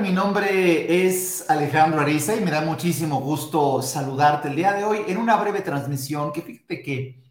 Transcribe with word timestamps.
Mi 0.00 0.12
nombre 0.12 1.06
es 1.06 1.48
Alejandro 1.48 2.00
Ariza 2.00 2.36
y 2.36 2.40
me 2.40 2.50
da 2.50 2.60
muchísimo 2.60 3.20
gusto 3.20 3.80
saludarte 3.80 4.48
el 4.48 4.56
día 4.56 4.72
de 4.74 4.84
hoy 4.84 4.98
en 5.06 5.16
una 5.16 5.36
breve 5.36 5.62
transmisión 5.62 6.32
que 6.32 6.42
fíjate 6.42 6.82
que 6.82 7.24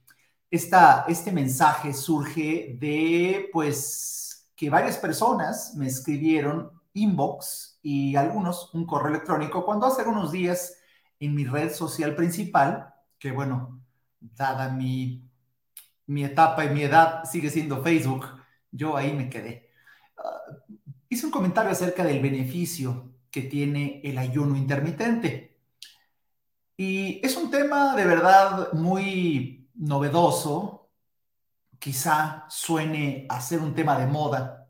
esta, 0.49 1.05
este 1.07 1.31
mensaje 1.31 1.93
surge 1.93 2.75
de 2.79 3.49
pues 3.53 4.49
que 4.55 4.69
varias 4.69 4.97
personas 4.97 5.75
me 5.75 5.87
escribieron 5.87 6.71
inbox 6.93 7.79
y 7.83 8.15
algunos 8.15 8.73
un 8.73 8.85
correo 8.85 9.09
electrónico 9.09 9.63
cuando 9.63 9.85
hace 9.85 10.03
unos 10.03 10.31
días 10.31 10.75
en 11.19 11.35
mi 11.35 11.45
red 11.45 11.71
social 11.71 12.15
principal, 12.15 12.93
que 13.19 13.31
bueno, 13.31 13.81
dada 14.19 14.69
mi, 14.69 15.29
mi 16.07 16.23
etapa 16.23 16.65
y 16.65 16.69
mi 16.69 16.83
edad 16.83 17.25
sigue 17.25 17.49
siendo 17.49 17.83
Facebook, 17.83 18.25
yo 18.71 18.97
ahí 18.97 19.13
me 19.13 19.29
quedé. 19.29 19.64
Hice 21.09 21.25
un 21.25 21.31
comentario 21.31 21.71
acerca 21.71 22.03
del 22.03 22.21
beneficio 22.21 23.11
que 23.29 23.43
tiene 23.43 24.01
el 24.03 24.17
ayuno 24.17 24.55
intermitente. 24.55 25.57
Y 26.77 27.25
es 27.25 27.35
un 27.37 27.51
tema 27.51 27.95
de 27.95 28.05
verdad 28.05 28.73
muy 28.73 29.69
novedoso, 29.75 30.89
quizá 31.79 32.45
suene 32.49 33.25
a 33.29 33.39
ser 33.41 33.59
un 33.59 33.75
tema 33.75 33.97
de 33.99 34.07
moda, 34.07 34.69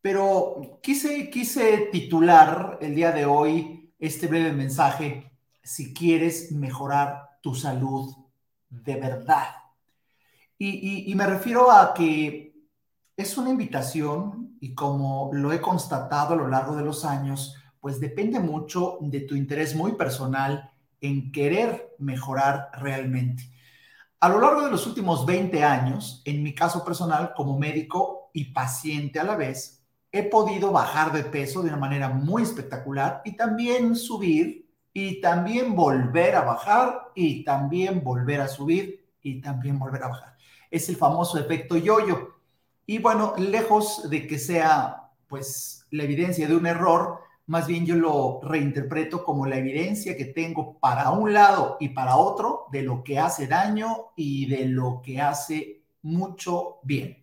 pero 0.00 0.80
quise, 0.82 1.30
quise 1.30 1.88
titular 1.92 2.78
el 2.80 2.94
día 2.94 3.12
de 3.12 3.26
hoy 3.26 3.92
este 3.98 4.26
breve 4.26 4.52
mensaje, 4.52 5.32
si 5.62 5.92
quieres 5.94 6.52
mejorar 6.52 7.38
tu 7.42 7.54
salud 7.54 8.14
de 8.68 8.96
verdad. 8.96 9.54
Y, 10.58 11.10
y 11.10 11.14
me 11.14 11.26
refiero 11.26 11.70
a 11.70 11.94
que 11.94 12.49
es 13.20 13.36
una 13.36 13.50
invitación 13.50 14.56
y 14.60 14.74
como 14.74 15.30
lo 15.32 15.52
he 15.52 15.60
constatado 15.60 16.34
a 16.34 16.36
lo 16.36 16.48
largo 16.48 16.74
de 16.74 16.84
los 16.84 17.04
años, 17.04 17.54
pues 17.80 18.00
depende 18.00 18.40
mucho 18.40 18.98
de 19.00 19.20
tu 19.20 19.34
interés 19.34 19.74
muy 19.74 19.92
personal 19.92 20.70
en 21.00 21.30
querer 21.30 21.94
mejorar 21.98 22.70
realmente. 22.74 23.50
A 24.20 24.28
lo 24.28 24.40
largo 24.40 24.62
de 24.62 24.70
los 24.70 24.86
últimos 24.86 25.24
20 25.24 25.62
años, 25.64 26.22
en 26.24 26.42
mi 26.42 26.54
caso 26.54 26.84
personal 26.84 27.32
como 27.34 27.58
médico 27.58 28.30
y 28.32 28.52
paciente 28.52 29.18
a 29.18 29.24
la 29.24 29.36
vez, 29.36 29.82
he 30.12 30.24
podido 30.24 30.72
bajar 30.72 31.12
de 31.12 31.24
peso 31.24 31.62
de 31.62 31.68
una 31.68 31.78
manera 31.78 32.08
muy 32.08 32.42
espectacular 32.42 33.22
y 33.24 33.36
también 33.36 33.96
subir 33.96 34.68
y 34.92 35.20
también 35.20 35.74
volver 35.74 36.36
a 36.36 36.42
bajar 36.42 37.12
y 37.14 37.44
también 37.44 38.02
volver 38.02 38.40
a 38.40 38.48
subir 38.48 39.08
y 39.22 39.40
también 39.40 39.78
volver 39.78 40.04
a 40.04 40.08
bajar. 40.08 40.36
Es 40.70 40.88
el 40.88 40.96
famoso 40.96 41.38
efecto 41.38 41.76
yo-yo 41.76 42.39
y 42.90 42.98
bueno, 42.98 43.34
lejos 43.38 44.10
de 44.10 44.26
que 44.26 44.36
sea 44.36 45.12
pues 45.28 45.86
la 45.92 46.02
evidencia 46.02 46.48
de 46.48 46.56
un 46.56 46.66
error, 46.66 47.20
más 47.46 47.68
bien 47.68 47.86
yo 47.86 47.94
lo 47.94 48.40
reinterpreto 48.42 49.22
como 49.22 49.46
la 49.46 49.58
evidencia 49.58 50.16
que 50.16 50.24
tengo 50.24 50.76
para 50.80 51.12
un 51.12 51.32
lado 51.32 51.76
y 51.78 51.90
para 51.90 52.16
otro 52.16 52.66
de 52.72 52.82
lo 52.82 53.04
que 53.04 53.16
hace 53.20 53.46
daño 53.46 54.08
y 54.16 54.46
de 54.46 54.64
lo 54.64 55.02
que 55.04 55.20
hace 55.20 55.82
mucho 56.02 56.80
bien. 56.82 57.22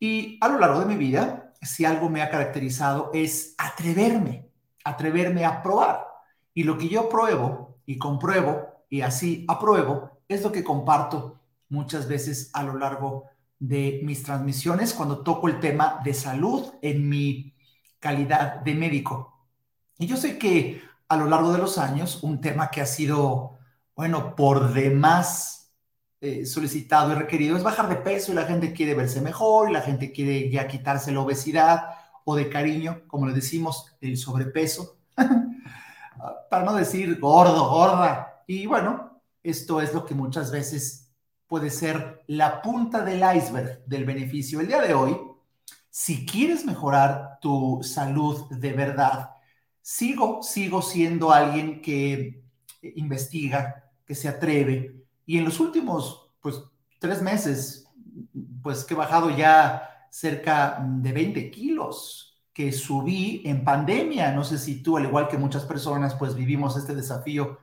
Y 0.00 0.38
a 0.40 0.48
lo 0.48 0.58
largo 0.58 0.80
de 0.80 0.86
mi 0.86 0.96
vida, 0.96 1.52
si 1.60 1.84
algo 1.84 2.08
me 2.08 2.22
ha 2.22 2.30
caracterizado 2.30 3.10
es 3.12 3.54
atreverme, 3.58 4.48
atreverme 4.84 5.44
a 5.44 5.62
probar. 5.62 6.06
Y 6.54 6.62
lo 6.62 6.78
que 6.78 6.88
yo 6.88 7.10
pruebo 7.10 7.76
y 7.84 7.98
compruebo 7.98 8.84
y 8.88 9.02
así 9.02 9.44
apruebo 9.48 10.12
es 10.28 10.42
lo 10.42 10.50
que 10.50 10.64
comparto 10.64 11.42
muchas 11.68 12.08
veces 12.08 12.48
a 12.54 12.62
lo 12.62 12.78
largo 12.78 13.31
de 13.62 14.00
mis 14.02 14.24
transmisiones 14.24 14.92
cuando 14.92 15.22
toco 15.22 15.46
el 15.46 15.60
tema 15.60 16.00
de 16.02 16.12
salud 16.14 16.72
en 16.82 17.08
mi 17.08 17.54
calidad 18.00 18.56
de 18.56 18.74
médico. 18.74 19.46
Y 19.98 20.08
yo 20.08 20.16
sé 20.16 20.36
que 20.36 20.82
a 21.08 21.16
lo 21.16 21.26
largo 21.26 21.52
de 21.52 21.58
los 21.58 21.78
años, 21.78 22.24
un 22.24 22.40
tema 22.40 22.72
que 22.72 22.80
ha 22.80 22.86
sido, 22.86 23.58
bueno, 23.94 24.34
por 24.34 24.72
demás 24.72 25.72
eh, 26.20 26.44
solicitado 26.44 27.12
y 27.12 27.14
requerido 27.14 27.56
es 27.56 27.62
bajar 27.62 27.88
de 27.88 27.94
peso 27.94 28.32
y 28.32 28.34
la 28.34 28.46
gente 28.46 28.72
quiere 28.72 28.94
verse 28.94 29.20
mejor 29.20 29.70
y 29.70 29.74
la 29.74 29.82
gente 29.82 30.10
quiere 30.10 30.50
ya 30.50 30.66
quitarse 30.66 31.12
la 31.12 31.20
obesidad 31.20 31.84
o 32.24 32.34
de 32.34 32.48
cariño, 32.48 33.02
como 33.06 33.28
le 33.28 33.32
decimos, 33.32 33.94
el 34.00 34.16
sobrepeso, 34.16 34.96
para 36.50 36.64
no 36.64 36.74
decir 36.74 37.20
gordo, 37.20 37.68
gorda. 37.68 38.42
Y 38.48 38.66
bueno, 38.66 39.22
esto 39.40 39.80
es 39.80 39.94
lo 39.94 40.04
que 40.04 40.16
muchas 40.16 40.50
veces 40.50 41.01
puede 41.52 41.68
ser 41.68 42.22
la 42.28 42.62
punta 42.62 43.04
del 43.04 43.22
iceberg 43.36 43.84
del 43.84 44.06
beneficio. 44.06 44.58
El 44.58 44.68
día 44.68 44.80
de 44.80 44.94
hoy, 44.94 45.14
si 45.90 46.24
quieres 46.24 46.64
mejorar 46.64 47.40
tu 47.42 47.80
salud 47.82 48.46
de 48.48 48.72
verdad, 48.72 49.32
sigo, 49.82 50.42
sigo 50.42 50.80
siendo 50.80 51.30
alguien 51.30 51.82
que 51.82 52.42
investiga, 52.80 53.84
que 54.06 54.14
se 54.14 54.28
atreve. 54.30 55.04
Y 55.26 55.36
en 55.36 55.44
los 55.44 55.60
últimos, 55.60 56.30
pues, 56.40 56.58
tres 56.98 57.20
meses, 57.20 57.86
pues 58.62 58.82
que 58.86 58.94
he 58.94 58.96
bajado 58.96 59.28
ya 59.28 60.06
cerca 60.10 60.82
de 60.82 61.12
20 61.12 61.50
kilos 61.50 62.42
que 62.54 62.72
subí 62.72 63.42
en 63.44 63.62
pandemia. 63.62 64.32
No 64.32 64.42
sé 64.42 64.56
si 64.56 64.82
tú, 64.82 64.96
al 64.96 65.04
igual 65.04 65.28
que 65.28 65.36
muchas 65.36 65.66
personas, 65.66 66.14
pues 66.14 66.34
vivimos 66.34 66.78
este 66.78 66.94
desafío 66.94 67.58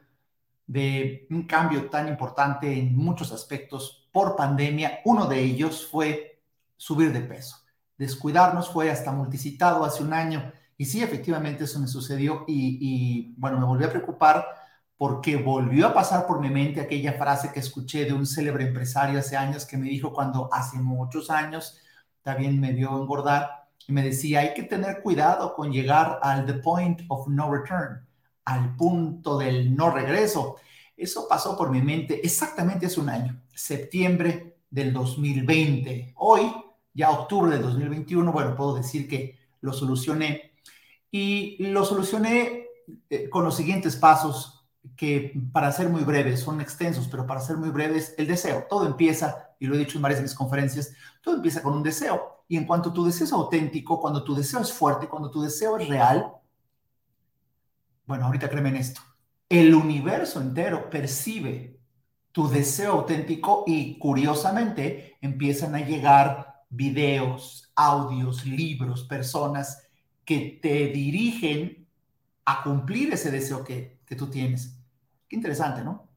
de 0.70 1.26
un 1.32 1.48
cambio 1.48 1.90
tan 1.90 2.08
importante 2.08 2.72
en 2.72 2.96
muchos 2.96 3.32
aspectos 3.32 4.08
por 4.12 4.36
pandemia. 4.36 5.00
Uno 5.04 5.26
de 5.26 5.42
ellos 5.42 5.88
fue 5.90 6.44
subir 6.78 7.12
de 7.12 7.22
peso. 7.22 7.58
Descuidarnos 7.98 8.70
fue 8.70 8.92
hasta 8.92 9.12
multicitado 9.12 9.84
hace 9.84 10.04
un 10.04 10.14
año. 10.14 10.54
Y 10.78 10.86
sí, 10.86 11.02
efectivamente 11.02 11.64
eso 11.64 11.80
me 11.80 11.88
sucedió 11.88 12.46
y, 12.48 13.34
bueno, 13.36 13.60
me 13.60 13.66
volví 13.66 13.84
a 13.84 13.90
preocupar 13.90 14.46
porque 14.96 15.38
volvió 15.38 15.88
a 15.88 15.94
pasar 15.94 16.28
por 16.28 16.40
mi 16.40 16.52
mente 16.52 16.82
aquella 16.82 17.14
frase 17.14 17.52
que 17.52 17.62
escuché 17.62 18.06
de 18.06 18.14
un 18.14 18.28
célebre 18.28 18.68
empresario 18.68 19.18
hace 19.18 19.36
años 19.36 19.66
que 19.66 19.76
me 19.76 19.90
dijo 19.90 20.14
cuando 20.14 20.54
hace 20.54 20.78
muchos 20.78 21.32
años 21.32 21.82
también 22.22 22.60
me 22.60 22.74
vio 22.74 22.96
engordar 23.02 23.70
y 23.88 23.92
me 23.92 24.04
decía, 24.04 24.42
hay 24.42 24.54
que 24.54 24.64
tener 24.64 25.02
cuidado 25.02 25.56
con 25.56 25.72
llegar 25.72 26.20
al 26.22 26.46
the 26.46 26.54
point 26.54 27.02
of 27.08 27.28
no 27.28 27.52
return 27.52 28.08
al 28.50 28.76
punto 28.76 29.38
del 29.38 29.76
no 29.76 29.92
regreso. 29.92 30.56
Eso 30.98 31.28
pasó 31.28 31.56
por 31.56 31.70
mi 31.70 31.82
mente 31.82 32.20
exactamente 32.26 32.88
hace 32.88 33.00
un 33.00 33.10
año, 33.10 33.40
septiembre 33.54 34.58
del 34.70 34.92
2020. 34.92 36.14
Hoy, 36.18 36.52
ya 36.94 37.12
octubre 37.12 37.52
del 37.52 37.62
2021, 37.62 38.32
bueno, 38.32 38.56
puedo 38.56 38.74
decir 38.74 39.08
que 39.08 39.38
lo 39.62 39.72
solucioné. 39.72 40.54
Y 41.12 41.58
lo 41.60 41.86
solucioné 41.86 42.66
eh, 43.10 43.30
con 43.30 43.44
los 43.44 43.56
siguientes 43.56 43.96
pasos 43.96 44.66
que 44.96 45.40
para 45.54 45.72
ser 45.72 45.90
muy 45.90 46.04
breves, 46.04 46.40
son 46.40 46.60
extensos, 46.60 47.08
pero 47.08 47.28
para 47.28 47.42
ser 47.42 47.58
muy 47.58 47.70
breves, 47.70 48.16
el 48.18 48.28
deseo. 48.28 48.66
Todo 48.68 48.88
empieza, 48.88 49.50
y 49.60 49.68
lo 49.68 49.76
he 49.76 49.78
dicho 49.78 49.98
en 49.98 50.02
varias 50.02 50.20
de 50.20 50.24
mis 50.24 50.34
conferencias, 50.34 50.94
todo 51.22 51.36
empieza 51.36 51.62
con 51.62 51.74
un 51.74 51.84
deseo. 51.84 52.44
Y 52.48 52.58
en 52.58 52.66
cuanto 52.66 52.92
tu 52.92 53.06
deseo 53.06 53.26
es 53.26 53.34
auténtico, 53.34 54.02
cuando 54.02 54.24
tu 54.24 54.34
deseo 54.34 54.60
es 54.60 54.74
fuerte, 54.74 55.08
cuando 55.08 55.30
tu 55.30 55.42
deseo 55.42 55.78
es 55.78 55.88
real, 55.88 56.34
bueno, 58.10 58.26
ahorita 58.26 58.50
créeme 58.50 58.70
en 58.70 58.78
esto. 58.78 59.02
El 59.48 59.76
universo 59.76 60.42
entero 60.42 60.90
percibe 60.90 61.80
tu 62.32 62.50
deseo 62.50 62.94
auténtico 62.94 63.66
y 63.68 64.00
curiosamente 64.00 65.18
empiezan 65.22 65.76
a 65.76 65.86
llegar 65.86 66.64
videos, 66.72 67.72
audios, 67.76 68.48
libros, 68.48 69.04
personas 69.04 69.88
que 70.26 70.58
te 70.60 70.88
dirigen 70.88 71.88
a 72.46 72.64
cumplir 72.64 73.14
ese 73.14 73.30
deseo 73.30 73.64
que, 73.64 74.00
que 74.08 74.16
tú 74.16 74.28
tienes. 74.28 74.76
Qué 75.28 75.36
interesante, 75.36 75.84
¿no? 75.84 76.10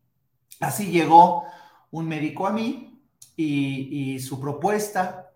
Así 0.60 0.90
llegó 0.90 1.44
un 1.90 2.08
médico 2.08 2.46
a 2.46 2.52
mí 2.52 3.02
y, 3.36 4.14
y 4.14 4.18
su 4.18 4.40
propuesta 4.40 5.30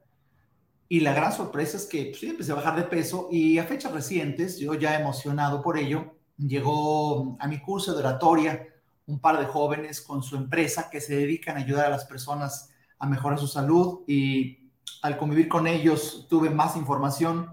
y 0.88 1.00
la 1.00 1.12
gran 1.12 1.34
sorpresa 1.34 1.76
es 1.76 1.84
que 1.84 2.06
pues, 2.06 2.20
sí, 2.20 2.30
empecé 2.30 2.52
a 2.52 2.54
bajar 2.54 2.76
de 2.76 2.84
peso 2.84 3.28
y 3.30 3.58
a 3.58 3.64
fechas 3.64 3.92
recientes, 3.92 4.58
yo 4.58 4.72
ya 4.72 4.98
emocionado 4.98 5.60
por 5.60 5.76
ello, 5.76 6.15
llegó 6.38 7.36
a 7.40 7.46
mi 7.46 7.60
curso 7.60 7.92
de 7.92 8.00
oratoria 8.00 8.66
un 9.06 9.20
par 9.20 9.38
de 9.38 9.46
jóvenes 9.46 10.00
con 10.00 10.22
su 10.22 10.36
empresa 10.36 10.90
que 10.90 11.00
se 11.00 11.16
dedican 11.16 11.56
a 11.56 11.60
ayudar 11.60 11.86
a 11.86 11.90
las 11.90 12.04
personas 12.04 12.70
a 12.98 13.06
mejorar 13.06 13.38
su 13.38 13.46
salud 13.46 14.00
y 14.06 14.70
al 15.02 15.16
convivir 15.16 15.48
con 15.48 15.66
ellos 15.66 16.26
tuve 16.28 16.50
más 16.50 16.76
información. 16.76 17.50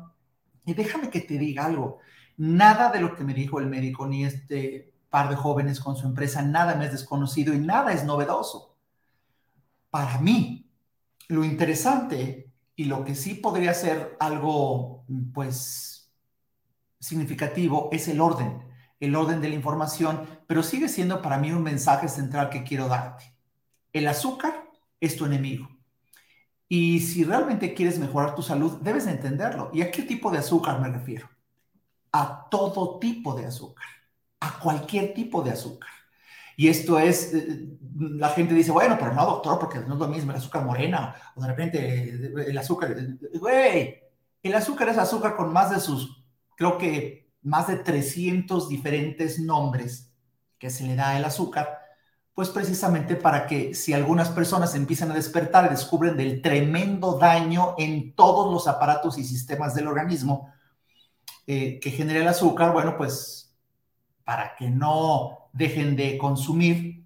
Y 0.66 0.74
déjame 0.74 1.10
que 1.10 1.22
te 1.22 1.38
diga 1.38 1.66
algo, 1.66 2.00
nada 2.38 2.92
de 2.92 3.02
lo 3.02 3.16
que 3.16 3.24
me 3.24 3.34
dijo 3.34 3.60
el 3.60 3.68
médico 3.68 4.08
ni 4.08 4.26
este 4.26 4.94
par 5.10 5.30
de 5.30 5.36
jóvenes 5.36 5.80
con 5.80 5.96
su 5.96 6.08
empresa, 6.08 6.42
nada 6.42 6.76
me 6.76 6.86
es 6.86 6.92
desconocido 6.92 7.54
y 7.54 7.60
nada 7.60 7.94
es 7.94 8.04
novedoso. 8.04 8.76
Para 9.92 10.18
mí, 10.20 10.72
lo 11.28 11.44
interesante 11.44 12.52
y 12.76 12.86
lo 12.86 13.04
que 13.06 13.14
sí 13.14 13.36
podría 13.36 13.76
ser 13.76 14.18
algo, 14.20 15.06
pues, 15.34 16.12
significativo 17.00 17.90
es 17.92 18.08
el 18.08 18.22
orden 18.22 18.73
el 19.06 19.16
orden 19.16 19.42
de 19.42 19.50
la 19.50 19.56
información, 19.56 20.28
pero 20.48 20.64
sigue 20.64 20.90
siendo 20.90 21.22
para 21.22 21.38
mí 21.38 21.52
un 21.52 21.64
mensaje 21.64 22.08
central 22.08 22.50
que 22.50 22.64
quiero 22.64 22.88
darte. 22.88 23.36
El 23.92 24.08
azúcar 24.08 24.70
es 25.00 25.16
tu 25.16 25.26
enemigo. 25.26 25.70
Y 26.68 27.02
si 27.02 27.24
realmente 27.24 27.74
quieres 27.74 28.00
mejorar 28.00 28.36
tu 28.36 28.42
salud, 28.42 28.80
debes 28.82 29.08
entenderlo. 29.08 29.70
¿Y 29.74 29.82
a 29.82 29.92
qué 29.92 30.04
tipo 30.04 30.32
de 30.32 30.40
azúcar 30.40 30.80
me 30.80 30.90
refiero? 30.90 31.30
a 32.14 32.48
todo 32.50 33.00
tipo 33.00 33.34
de 33.34 33.48
azúcar, 33.48 33.88
a 34.40 34.60
cualquier 34.60 35.14
tipo 35.14 35.42
de 35.42 35.52
azúcar. 35.52 35.90
Y 36.56 36.68
esto 36.68 37.00
es, 37.00 37.34
eh, 37.34 37.68
la 37.98 38.30
gente 38.30 38.54
dice, 38.54 38.72
bueno, 38.72 38.96
pero 39.00 39.14
no, 39.14 39.26
doctor, 39.26 39.60
porque 39.60 39.80
no 39.80 39.96
es 39.96 40.00
lo 40.00 40.08
mismo 40.08 40.32
el 40.32 40.38
azúcar 40.38 40.64
morena 40.64 41.16
o 41.36 41.42
de 41.42 41.48
repente 41.48 42.10
el 42.48 42.58
azúcar, 42.58 42.96
güey, 43.40 44.00
el 44.44 44.54
azúcar 44.54 44.90
es 44.90 44.98
azúcar 45.00 45.36
con 45.36 45.52
más 45.52 45.72
de 45.72 45.80
sus, 45.80 46.24
creo 46.56 46.78
que 46.78 47.23
más 47.44 47.68
de 47.68 47.76
300 47.76 48.70
diferentes 48.70 49.40
nombres 49.40 50.12
que 50.58 50.70
se 50.70 50.86
le 50.86 50.96
da 50.96 51.12
al 51.12 51.26
azúcar, 51.26 51.80
pues 52.34 52.50
precisamente 52.50 53.16
para 53.16 53.46
que 53.46 53.76
si 53.76 53.94
algunas 53.94 54.30
personas 54.30 54.74
empiezan 54.76 55.12
a 55.12 55.14
despertar 55.14 55.66
y 55.66 55.70
descubren 55.70 56.18
del 56.18 56.42
tremendo 56.42 57.18
daño 57.20 57.76
en 57.78 58.16
todos 58.16 58.52
los 58.52 58.68
aparatos 58.68 59.18
y 59.18 59.24
sistemas 59.24 59.76
del 59.76 59.88
organismo 59.88 60.52
eh, 61.46 61.80
que 61.80 61.92
genera 61.92 62.22
el 62.22 62.28
azúcar, 62.28 62.72
bueno, 62.72 62.98
pues 62.98 63.54
para 64.24 64.56
que 64.56 64.70
no 64.70 65.50
dejen 65.52 65.96
de 65.96 66.18
consumir, 66.18 67.06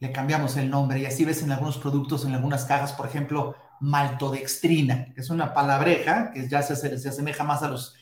le 0.00 0.10
cambiamos 0.10 0.56
el 0.56 0.70
nombre. 0.70 0.98
Y 0.98 1.06
así 1.06 1.24
ves 1.24 1.42
en 1.42 1.52
algunos 1.52 1.78
productos, 1.78 2.24
en 2.24 2.34
algunas 2.34 2.64
cajas, 2.64 2.94
por 2.94 3.06
ejemplo, 3.06 3.54
maltodextrina, 3.80 5.12
que 5.14 5.20
es 5.20 5.30
una 5.30 5.52
palabreja 5.52 6.32
que 6.32 6.48
ya 6.48 6.62
se, 6.62 6.74
se 6.98 7.08
asemeja 7.08 7.44
más 7.44 7.62
a 7.62 7.68
los, 7.68 7.94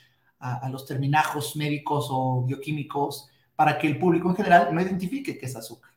a, 0.42 0.68
los 0.68 0.84
terminajos 0.84 1.56
médicos 1.56 2.08
o 2.10 2.42
bioquímicos 2.42 3.30
para 3.54 3.78
que 3.78 3.86
el 3.86 3.98
público 3.98 4.28
en 4.28 4.36
general 4.36 4.74
no 4.74 4.80
identifique 4.80 5.38
que 5.38 5.46
es 5.46 5.54
azúcar. 5.54 5.92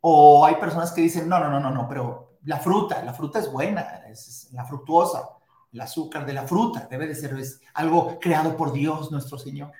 O 0.00 0.46
hay 0.46 0.54
personas 0.54 0.92
que 0.92 1.00
dicen, 1.00 1.28
no, 1.28 1.40
no, 1.40 1.50
no, 1.50 1.58
no, 1.58 1.70
no, 1.70 1.88
pero 1.88 2.38
la 2.44 2.58
fruta, 2.58 3.02
la 3.02 3.12
fruta 3.12 3.40
es 3.40 3.50
buena, 3.50 3.80
es 4.08 4.48
la 4.52 4.64
fructuosa, 4.64 5.28
el 5.72 5.80
azúcar 5.80 6.24
de 6.24 6.32
la 6.32 6.46
fruta 6.46 6.86
debe 6.88 7.08
de 7.08 7.14
ser 7.14 7.34
es 7.34 7.60
algo 7.74 8.18
creado 8.20 8.56
por 8.56 8.72
Dios 8.72 9.10
nuestro 9.10 9.36
Señor. 9.36 9.72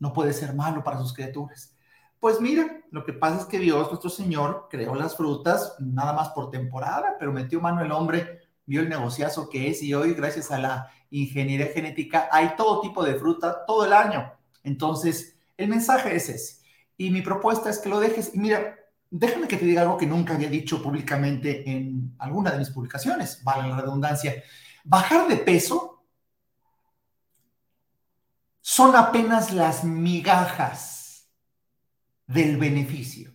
No 0.00 0.12
puede 0.12 0.32
ser 0.32 0.54
malo 0.54 0.82
para 0.82 0.98
sus 0.98 1.12
criaturas. 1.12 1.74
Pues 2.18 2.40
mira, 2.40 2.82
lo 2.90 3.04
que 3.04 3.12
pasa 3.12 3.42
es 3.42 3.46
que 3.46 3.60
Dios, 3.60 3.88
nuestro 3.88 4.10
Señor, 4.10 4.66
creó 4.68 4.96
las 4.96 5.16
frutas 5.16 5.76
nada 5.78 6.12
más 6.12 6.30
por 6.30 6.50
temporada, 6.50 7.14
pero 7.18 7.32
metió 7.32 7.60
mano 7.60 7.82
el 7.82 7.92
hombre 7.92 8.37
vio 8.68 8.82
el 8.82 8.88
negociazo 8.90 9.48
que 9.48 9.70
es 9.70 9.82
y 9.82 9.94
hoy 9.94 10.12
gracias 10.12 10.50
a 10.50 10.58
la 10.58 10.92
ingeniería 11.10 11.68
genética 11.68 12.28
hay 12.30 12.54
todo 12.54 12.82
tipo 12.82 13.02
de 13.02 13.14
fruta 13.14 13.64
todo 13.66 13.86
el 13.86 13.94
año. 13.94 14.30
Entonces, 14.62 15.38
el 15.56 15.68
mensaje 15.68 16.14
es 16.14 16.28
ese. 16.28 16.62
Y 16.98 17.10
mi 17.10 17.22
propuesta 17.22 17.70
es 17.70 17.78
que 17.78 17.88
lo 17.88 17.98
dejes. 17.98 18.34
Y 18.34 18.38
mira, 18.38 18.76
déjame 19.10 19.48
que 19.48 19.56
te 19.56 19.64
diga 19.64 19.82
algo 19.82 19.96
que 19.96 20.06
nunca 20.06 20.34
había 20.34 20.50
dicho 20.50 20.82
públicamente 20.82 21.68
en 21.70 22.14
alguna 22.18 22.50
de 22.50 22.58
mis 22.58 22.68
publicaciones, 22.68 23.42
vale 23.42 23.68
la 23.68 23.80
redundancia. 23.80 24.34
Bajar 24.84 25.26
de 25.28 25.36
peso 25.38 26.04
son 28.60 28.94
apenas 28.96 29.50
las 29.54 29.82
migajas 29.82 31.26
del 32.26 32.58
beneficio. 32.58 33.32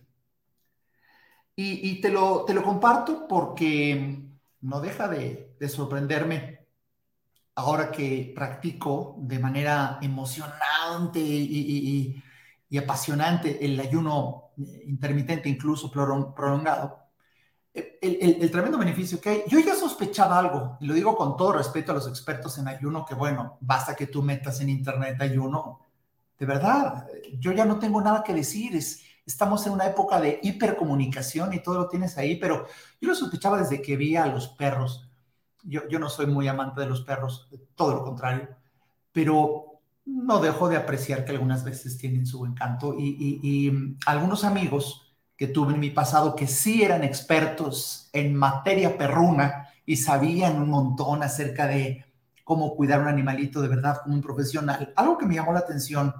Y, 1.56 2.00
te, 2.00 2.10
lo, 2.10 2.44
te 2.44 2.52
lo 2.52 2.64
comparto 2.64 3.28
porque 3.28 4.24
no 4.64 4.80
deja 4.80 5.08
de, 5.08 5.56
sorprenderme 5.68 6.66
ahora 7.54 7.90
que 7.90 8.32
practico 8.34 9.16
de 9.20 9.38
manera 9.38 9.98
emocionante 10.02 11.20
y, 11.20 12.22
apasionante 12.76 13.64
el 13.64 13.78
ayuno 13.78 14.50
intermitente, 14.86 15.48
incluso 15.48 15.92
prolongado, 15.92 16.98
el, 17.72 18.50
tremendo 18.50 18.78
beneficio 18.78 19.20
que 19.20 19.28
hay. 19.28 19.42
Yo 19.46 19.60
ya 19.60 19.76
sospechaba 19.76 20.38
algo, 20.38 20.76
y 20.80 20.86
lo 20.86 20.94
digo 20.94 21.16
con 21.16 21.36
todo 21.36 21.52
respeto 21.52 21.92
a 21.92 21.96
los 21.96 22.08
expertos 22.08 22.58
en 22.58 22.66
ayuno, 22.66 23.04
que 23.04 23.14
bueno, 23.14 23.58
basta 23.60 23.94
que 23.94 24.08
tú 24.08 24.22
metas 24.22 24.60
en 24.60 24.70
internet 24.70 25.20
ayuno. 25.20 25.80
De 26.36 26.46
verdad, 26.46 27.06
yo 27.38 27.52
ya 27.52 27.64
no 27.64 27.78
tengo 27.78 28.00
nada 28.00 28.24
que 28.24 28.34
decir, 28.34 28.74
es, 28.74 29.02
estamos 29.26 29.66
en 29.66 29.72
una 29.72 29.86
época 29.86 30.20
de 30.20 30.40
hipercomunicación 30.42 31.52
y 31.52 31.62
todo 31.62 31.78
lo 31.78 31.88
tienes 31.88 32.18
ahí, 32.18 32.36
pero 32.36 32.66
yo 33.00 33.08
lo 33.08 33.14
sospechaba 33.14 33.58
desde 33.58 33.80
que 33.80 33.96
vi 33.96 34.16
a 34.16 34.26
los 34.26 34.48
perros. 34.48 35.08
Yo, 35.62 35.98
no 35.98 36.10
soy 36.10 36.26
muy 36.26 36.46
amante 36.46 36.82
de 36.82 36.86
los 36.86 37.00
perros, 37.00 37.48
todo 37.74 37.94
lo 37.94 38.04
contrario, 38.04 38.48
pero 39.12 39.80
no 40.04 40.40
dejo 40.40 40.68
de 40.68 40.76
apreciar 40.76 41.24
que 41.24 41.32
algunas 41.32 41.64
veces 41.64 41.96
tienen 41.96 42.26
su 42.26 42.44
encanto 42.44 42.94
y, 42.98 43.40
y, 43.42 43.70
mm, 43.70 43.98
algunos 44.06 44.44
amigos 44.44 45.16
que 45.36 45.46
tuve 45.46 45.72
en 45.72 45.80
mi 45.80 45.90
pasado 45.90 46.36
que 46.36 46.46
sí 46.46 46.82
eran 46.82 47.02
expertos 47.02 48.10
en 48.12 48.36
materia 48.36 48.98
perruna 48.98 49.70
y 49.86 49.96
sabían 49.96 50.60
un 50.60 50.68
montón 50.68 51.22
acerca 51.22 51.66
de 51.66 52.04
cómo 52.44 52.76
cuidar 52.76 53.00
un 53.00 53.08
animalito 53.08 53.62
de 53.62 53.68
verdad 53.68 54.00
como 54.02 54.14
un 54.14 54.20
profesional. 54.20 54.92
Algo 54.96 55.16
que 55.16 55.26
me 55.26 55.34
llamó 55.34 55.52
la 55.52 55.60
atención, 55.60 56.14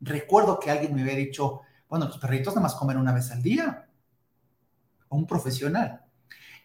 recuerdo 0.00 0.58
que 0.58 0.70
alguien 0.70 0.94
me 0.94 1.02
había 1.02 1.14
dicho, 1.14 1.60
bueno, 1.88 2.06
los 2.06 2.18
perritos 2.18 2.54
nada 2.54 2.64
más 2.64 2.74
comen 2.74 2.98
una 2.98 3.12
vez 3.12 3.30
al 3.30 3.42
día. 3.42 3.88
Un 5.08 5.26
profesional. 5.26 6.04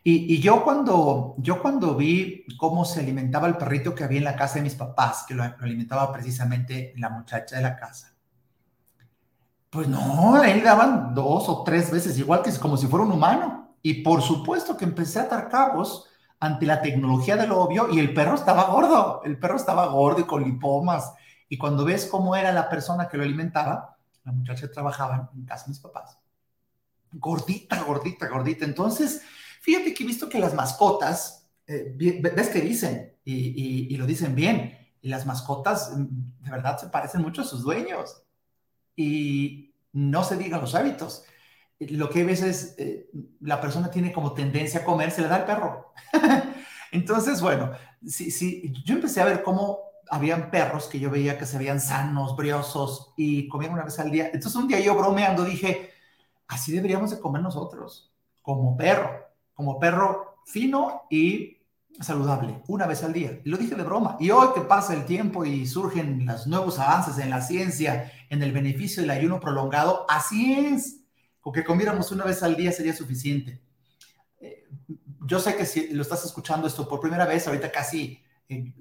Y, 0.05 0.41
yo, 0.41 0.65
cuando, 0.65 1.35
yo 1.37 1.61
cuando 1.61 1.95
vi 1.95 2.45
cómo 2.57 2.83
se 2.83 2.99
alimentaba 2.99 3.47
el 3.47 3.55
perrito 3.55 3.95
que 3.95 4.03
había 4.03 4.17
en 4.17 4.25
la 4.25 4.35
casa 4.35 4.55
de 4.55 4.63
mis 4.63 4.75
papás, 4.75 5.23
que 5.25 5.33
lo, 5.33 5.43
alimentaba 5.43 6.11
precisamente 6.11 6.93
la 6.97 7.09
muchacha 7.09 7.55
de 7.55 7.61
la 7.61 7.77
casa, 7.77 8.13
pues 9.69 9.87
no, 9.87 10.43
él 10.43 10.61
daban 10.61 11.15
dos 11.15 11.47
o 11.47 11.63
tres 11.63 11.89
veces, 11.89 12.19
igual 12.19 12.41
que 12.41 12.51
como 12.59 12.75
si 12.75 12.85
fuera 12.87 13.05
un 13.05 13.13
humano. 13.13 13.77
Y 13.81 14.03
por 14.03 14.21
supuesto 14.21 14.75
que 14.75 14.83
empecé 14.83 15.19
a 15.19 15.23
atar 15.23 15.47
cabos 15.47 16.09
ante 16.37 16.65
la 16.65 16.81
tecnología 16.81 17.37
del 17.37 17.53
obvio 17.53 17.87
y 17.89 17.99
el 17.99 18.13
perro 18.13 18.35
estaba 18.35 18.65
gordo, 18.65 19.21
el 19.23 19.39
perro 19.39 19.55
estaba 19.55 19.85
gordo 19.87 20.19
y 20.19 20.25
con 20.25 20.43
lipomas. 20.43 21.13
Y 21.47 21.57
cuando 21.57 21.85
ves 21.85 22.07
cómo 22.07 22.35
era 22.35 22.51
la 22.51 22.69
persona 22.69 23.07
que 23.07 23.15
lo 23.15 23.23
alimentaba, 23.23 23.92
la 24.23 24.31
muchacha 24.31 24.71
trabajaba 24.71 25.31
en 25.35 25.45
casa 25.45 25.65
de 25.65 25.69
mis 25.69 25.79
papás. 25.79 26.17
Gordita, 27.11 27.83
gordita, 27.83 28.27
gordita. 28.27 28.65
Entonces, 28.65 29.21
fíjate 29.61 29.93
que 29.93 30.03
he 30.03 30.07
visto 30.07 30.29
que 30.29 30.39
las 30.39 30.53
mascotas, 30.53 31.47
eh, 31.67 31.95
ves 31.95 32.49
que 32.49 32.61
dicen, 32.61 33.15
y, 33.23 33.95
lo 33.97 34.05
dicen 34.05 34.35
bien, 34.35 34.77
y 35.01 35.09
las 35.09 35.25
mascotas 35.25 35.91
mm, 35.95 36.43
de 36.43 36.51
verdad 36.51 36.77
se 36.77 36.87
parecen 36.87 37.21
mucho 37.21 37.41
a 37.41 37.45
sus 37.45 37.63
dueños. 37.63 38.23
Y 38.95 39.75
no 39.91 40.23
se 40.23 40.37
digan 40.37 40.61
los 40.61 40.75
hábitos. 40.75 41.23
Lo 41.79 42.09
que 42.09 42.23
ves 42.23 42.41
es, 42.41 42.75
eh, 42.77 43.09
la 43.41 43.59
persona 43.59 43.91
tiene 43.91 44.13
como 44.13 44.33
tendencia 44.33 44.81
a 44.81 44.85
comer, 44.85 45.11
se 45.11 45.21
le 45.21 45.27
da 45.27 45.37
al 45.37 45.45
perro. 45.45 45.93
Entonces, 46.91 47.41
bueno, 47.41 47.71
sí, 48.05 48.31
sí, 48.31 48.71
yo 48.85 48.95
empecé 48.95 49.21
a 49.21 49.25
ver 49.25 49.43
cómo 49.43 49.92
habían 50.09 50.51
perros 50.51 50.87
que 50.87 50.99
yo 50.99 51.09
veía 51.09 51.37
que 51.37 51.45
se 51.45 51.57
veían 51.57 51.79
sanos, 51.79 52.35
briosos 52.35 53.13
y 53.17 53.47
comían 53.47 53.73
una 53.73 53.85
vez 53.85 53.99
al 53.99 54.11
día. 54.11 54.25
Entonces 54.27 54.55
un 54.55 54.67
día 54.67 54.79
yo 54.79 54.95
bromeando 54.95 55.43
dije, 55.43 55.91
así 56.47 56.71
deberíamos 56.71 57.11
de 57.11 57.19
comer 57.19 57.41
nosotros, 57.41 58.13
como 58.41 58.75
perro, 58.77 59.09
como 59.53 59.79
perro 59.79 60.37
fino 60.45 61.03
y 61.09 61.57
saludable, 61.99 62.61
una 62.67 62.87
vez 62.87 63.03
al 63.03 63.13
día. 63.13 63.39
Y 63.43 63.49
lo 63.49 63.57
dije 63.57 63.75
de 63.75 63.83
broma. 63.83 64.17
Y 64.19 64.31
hoy 64.31 64.49
que 64.53 64.61
pasa 64.61 64.93
el 64.93 65.05
tiempo 65.05 65.45
y 65.45 65.65
surgen 65.67 66.25
los 66.25 66.47
nuevos 66.47 66.79
avances 66.79 67.17
en 67.19 67.29
la 67.29 67.41
ciencia, 67.41 68.11
en 68.29 68.41
el 68.41 68.51
beneficio 68.51 69.01
del 69.01 69.11
ayuno 69.11 69.39
prolongado, 69.39 70.05
así 70.09 70.53
es. 70.53 71.01
Con 71.39 71.53
que 71.53 71.63
comiéramos 71.63 72.11
una 72.11 72.23
vez 72.23 72.41
al 72.41 72.55
día 72.55 72.71
sería 72.71 72.95
suficiente. 72.95 73.61
Eh, 74.39 74.67
yo 75.25 75.39
sé 75.39 75.55
que 75.55 75.65
si 75.65 75.93
lo 75.93 76.01
estás 76.01 76.25
escuchando 76.25 76.67
esto 76.67 76.87
por 76.87 76.99
primera 76.99 77.25
vez, 77.25 77.47
ahorita 77.47 77.71
casi 77.71 78.23
eh, 78.49 78.73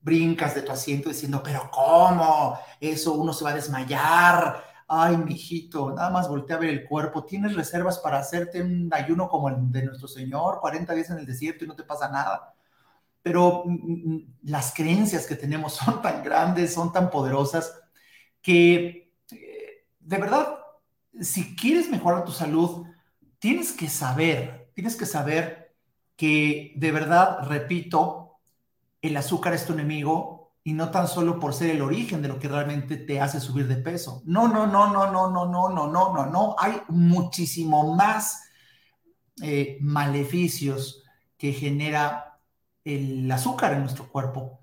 brincas 0.00 0.54
de 0.54 0.62
tu 0.62 0.72
asiento 0.72 1.08
diciendo, 1.10 1.42
pero 1.42 1.70
¿cómo? 1.70 2.58
Eso 2.80 3.14
uno 3.14 3.32
se 3.32 3.44
va 3.44 3.50
a 3.50 3.54
desmayar. 3.54 4.64
Ay, 4.88 5.16
mijito, 5.16 5.92
nada 5.92 6.10
más 6.10 6.28
voltea 6.28 6.56
a 6.56 6.60
ver 6.60 6.70
el 6.70 6.84
cuerpo. 6.88 7.24
¿Tienes 7.24 7.54
reservas 7.54 7.98
para 7.98 8.18
hacerte 8.18 8.62
un 8.62 8.90
ayuno 8.92 9.28
como 9.28 9.48
el 9.48 9.70
de 9.70 9.84
nuestro 9.84 10.08
Señor? 10.08 10.58
40 10.60 10.94
días 10.94 11.10
en 11.10 11.18
el 11.18 11.26
desierto 11.26 11.64
y 11.64 11.68
no 11.68 11.76
te 11.76 11.84
pasa 11.84 12.08
nada. 12.08 12.54
Pero 13.22 13.64
mm, 13.66 13.72
mm, 13.72 14.14
mm, 14.14 14.34
las 14.44 14.72
creencias 14.74 15.26
que 15.26 15.36
tenemos 15.36 15.74
son 15.84 16.02
tan 16.02 16.22
grandes, 16.22 16.74
son 16.74 16.92
tan 16.92 17.10
poderosas, 17.10 17.72
que 18.42 19.12
eh, 19.32 19.86
de 20.00 20.18
verdad, 20.18 20.56
si 21.20 21.54
quieres 21.56 21.90
mejorar 21.90 22.24
tu 22.24 22.32
salud, 22.32 22.86
tienes 23.38 23.72
que 23.72 23.88
saber, 23.88 24.70
tienes 24.74 24.96
que 24.96 25.06
saber 25.06 25.74
que 26.16 26.72
de 26.76 26.92
verdad, 26.92 27.38
repito, 27.48 28.19
el 29.02 29.16
azúcar 29.16 29.54
es 29.54 29.66
tu 29.66 29.72
enemigo 29.72 30.52
y 30.62 30.72
no 30.74 30.90
tan 30.90 31.08
solo 31.08 31.40
por 31.40 31.54
ser 31.54 31.70
el 31.70 31.82
origen 31.82 32.20
de 32.22 32.28
lo 32.28 32.38
que 32.38 32.48
realmente 32.48 32.96
te 32.96 33.20
hace 33.20 33.40
subir 33.40 33.66
de 33.66 33.76
peso. 33.76 34.22
No, 34.26 34.48
no, 34.48 34.66
no, 34.66 34.92
no, 34.92 35.10
no, 35.10 35.30
no, 35.30 35.48
no, 35.48 35.68
no, 35.70 35.88
no, 35.88 36.14
no, 36.14 36.26
no. 36.26 36.56
Hay 36.58 36.82
muchísimo 36.88 37.94
más 37.94 38.50
eh, 39.42 39.78
maleficios 39.80 41.02
que 41.38 41.52
genera 41.52 42.38
el 42.84 43.30
azúcar 43.30 43.72
en 43.72 43.80
nuestro 43.80 44.08
cuerpo. 44.08 44.60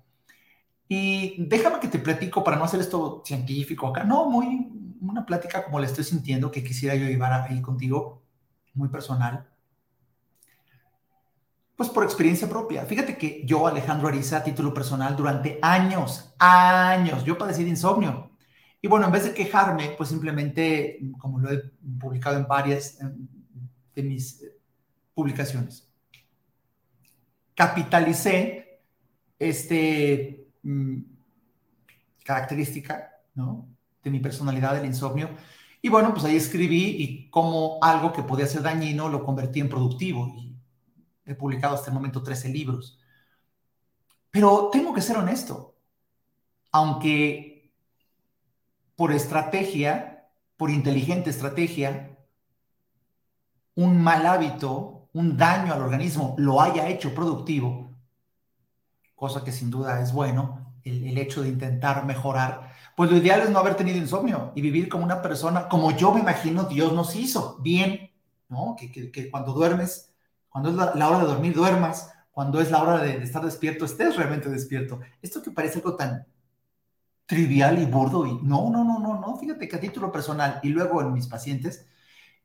Y 0.86 1.44
déjame 1.46 1.80
que 1.80 1.88
te 1.88 1.98
platico 1.98 2.42
para 2.44 2.56
no 2.56 2.64
hacer 2.64 2.80
esto 2.80 3.22
científico 3.24 3.88
acá, 3.88 4.04
no, 4.04 4.30
muy 4.30 4.68
una 5.00 5.24
plática 5.24 5.64
como 5.64 5.78
la 5.78 5.86
estoy 5.86 6.04
sintiendo 6.04 6.50
que 6.50 6.64
quisiera 6.64 6.94
yo 6.94 7.06
llevar 7.06 7.32
ahí 7.32 7.60
contigo, 7.60 8.22
muy 8.74 8.88
personal. 8.88 9.48
Pues 11.78 11.90
por 11.90 12.02
experiencia 12.02 12.48
propia. 12.48 12.84
Fíjate 12.86 13.16
que 13.16 13.42
yo, 13.44 13.64
Alejandro 13.68 14.08
Ariza, 14.08 14.38
a 14.38 14.42
título 14.42 14.74
personal, 14.74 15.14
durante 15.14 15.60
años, 15.62 16.34
años, 16.36 17.22
yo 17.22 17.38
padecí 17.38 17.62
de 17.62 17.70
insomnio. 17.70 18.32
Y 18.82 18.88
bueno, 18.88 19.06
en 19.06 19.12
vez 19.12 19.22
de 19.22 19.32
quejarme, 19.32 19.90
pues 19.96 20.08
simplemente, 20.08 20.98
como 21.18 21.38
lo 21.38 21.52
he 21.52 21.58
publicado 22.00 22.36
en 22.36 22.48
varias 22.48 22.98
de 23.94 24.02
mis 24.02 24.44
publicaciones, 25.14 25.88
capitalicé 27.54 28.80
este 29.38 30.48
mm, 30.64 30.98
característica, 32.24 33.20
¿no? 33.36 33.68
De 34.02 34.10
mi 34.10 34.18
personalidad, 34.18 34.74
del 34.74 34.86
insomnio. 34.86 35.30
Y 35.80 35.88
bueno, 35.90 36.10
pues 36.12 36.24
ahí 36.24 36.34
escribí 36.34 36.96
y 36.98 37.30
como 37.30 37.78
algo 37.80 38.12
que 38.12 38.24
podía 38.24 38.48
ser 38.48 38.62
dañino 38.62 39.08
lo 39.08 39.22
convertí 39.22 39.60
en 39.60 39.68
productivo. 39.68 40.34
Y 40.36 40.47
he 41.28 41.34
publicado 41.34 41.74
hasta 41.74 41.90
el 41.90 41.94
momento 41.94 42.22
13 42.22 42.48
libros. 42.48 42.98
Pero 44.30 44.70
tengo 44.72 44.92
que 44.92 45.02
ser 45.02 45.16
honesto. 45.16 45.76
Aunque 46.72 47.72
por 48.96 49.12
estrategia, 49.12 50.28
por 50.56 50.70
inteligente 50.70 51.30
estrategia, 51.30 52.18
un 53.74 54.02
mal 54.02 54.26
hábito, 54.26 55.08
un 55.12 55.36
daño 55.36 55.72
al 55.72 55.82
organismo 55.82 56.34
lo 56.38 56.60
haya 56.60 56.88
hecho 56.88 57.14
productivo, 57.14 57.94
cosa 59.14 59.44
que 59.44 59.52
sin 59.52 59.70
duda 59.70 60.00
es 60.00 60.12
bueno, 60.12 60.74
el, 60.84 61.16
hecho 61.18 61.42
de 61.42 61.48
intentar 61.48 62.04
mejorar, 62.06 62.72
pues 62.96 63.10
lo 63.10 63.16
ideal 63.16 63.42
es 63.42 63.50
no 63.50 63.58
haber 63.58 63.76
tenido 63.76 63.98
insomnio 63.98 64.52
y 64.54 64.62
vivir 64.62 64.88
como 64.88 65.04
una 65.04 65.22
persona, 65.22 65.68
como 65.68 65.92
yo 65.92 66.12
me 66.12 66.20
imagino 66.20 66.64
Dios 66.64 66.92
nos 66.92 67.14
hizo, 67.14 67.58
bien, 67.60 68.10
¿no? 68.48 68.74
Que, 68.76 69.30
cuando 69.30 69.52
duermes, 69.52 70.07
cuando 70.48 70.70
es 70.70 70.76
la, 70.76 71.08
hora 71.08 71.18
de 71.20 71.26
dormir, 71.26 71.54
duermas, 71.54 72.12
cuando 72.30 72.60
es 72.60 72.70
la 72.70 72.82
hora 72.82 72.98
de, 73.02 73.22
estar 73.22 73.44
despierto, 73.44 73.84
estés 73.84 74.16
realmente 74.16 74.48
despierto. 74.48 75.00
Esto 75.20 75.42
que 75.42 75.50
parece 75.50 75.78
algo 75.78 75.96
tan 75.96 76.26
trivial 77.26 77.78
y 77.78 77.84
burdo 77.84 78.26
y 78.26 78.34
no, 78.42 78.70
no, 78.70 78.84
no, 78.84 78.98
no, 78.98 79.20
no, 79.20 79.36
fíjate 79.36 79.68
que 79.68 79.76
a 79.76 79.80
título 79.80 80.10
personal 80.10 80.60
y 80.62 80.70
luego 80.70 81.02
en 81.02 81.12
mis 81.12 81.26
pacientes, 81.26 81.86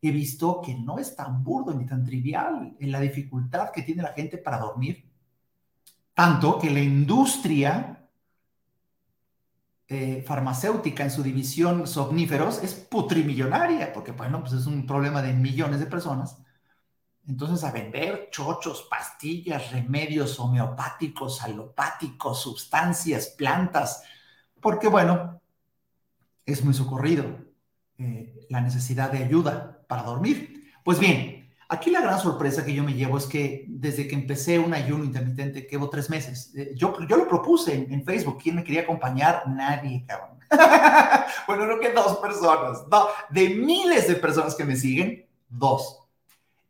he 0.01 0.11
visto 0.11 0.61
que 0.61 0.75
no 0.75 0.99
es 0.99 1.15
tan 1.15 1.43
burdo 1.43 1.73
ni 1.73 1.85
tan 1.85 2.03
trivial 2.03 2.75
en 2.77 2.91
la 2.91 2.99
dificultad 2.99 3.71
que 3.71 3.83
tiene 3.83 4.03
la 4.03 4.11
gente 4.11 4.37
para 4.37 4.57
dormir. 4.57 5.09
Tanto 6.13 6.59
que 6.59 6.69
la 6.69 6.81
industria 6.81 8.03
eh, 9.87 10.23
farmacéutica 10.27 11.03
en 11.03 11.11
su 11.11 11.23
división 11.23 11.87
somníferos 11.87 12.61
es 12.61 12.73
putrimillonaria, 12.73 13.93
porque 13.93 14.11
bueno, 14.11 14.41
pues 14.41 14.53
es 14.53 14.65
un 14.65 14.85
problema 14.85 15.21
de 15.21 15.33
millones 15.33 15.79
de 15.79 15.85
personas. 15.85 16.42
Entonces, 17.27 17.63
a 17.63 17.71
vender 17.71 18.29
chochos, 18.31 18.87
pastillas, 18.89 19.71
remedios 19.71 20.39
homeopáticos, 20.39 21.41
alopáticos, 21.41 22.41
sustancias, 22.41 23.27
plantas, 23.27 24.03
porque 24.59 24.87
bueno, 24.87 25.41
es 26.45 26.63
muy 26.63 26.73
socorrido 26.73 27.25
eh, 27.97 28.45
la 28.49 28.61
necesidad 28.61 29.11
de 29.11 29.23
ayuda 29.23 29.83
para 29.87 30.03
dormir. 30.03 30.71
Pues 30.83 30.99
bien, 30.99 31.49
aquí 31.69 31.91
la 31.91 32.01
gran 32.01 32.19
sorpresa 32.19 32.65
que 32.65 32.73
yo 32.73 32.83
me 32.83 32.93
llevo 32.93 33.17
es 33.17 33.25
que 33.25 33.65
desde 33.69 34.07
que 34.07 34.15
empecé 34.15 34.59
un 34.59 34.73
ayuno 34.73 35.05
intermitente, 35.05 35.65
que 35.65 35.71
llevo 35.71 35.89
tres 35.89 36.09
meses, 36.09 36.53
eh, 36.55 36.73
yo, 36.75 36.97
yo 37.07 37.17
lo 37.17 37.27
propuse 37.27 37.87
en, 37.89 38.03
Facebook. 38.03 38.39
¿Quién 38.41 38.57
me 38.57 38.63
quería 38.63 38.81
acompañar? 38.81 39.43
Nadie, 39.47 40.03
cabrón. 40.05 40.39
bueno, 41.47 41.65
no 41.65 41.79
que 41.79 41.93
dos 41.93 42.17
personas, 42.17 42.83
no, 42.91 43.07
de 43.29 43.49
miles 43.49 44.07
de 44.07 44.15
personas 44.15 44.55
que 44.55 44.65
me 44.65 44.75
siguen, 44.75 45.25
dos. 45.49 46.02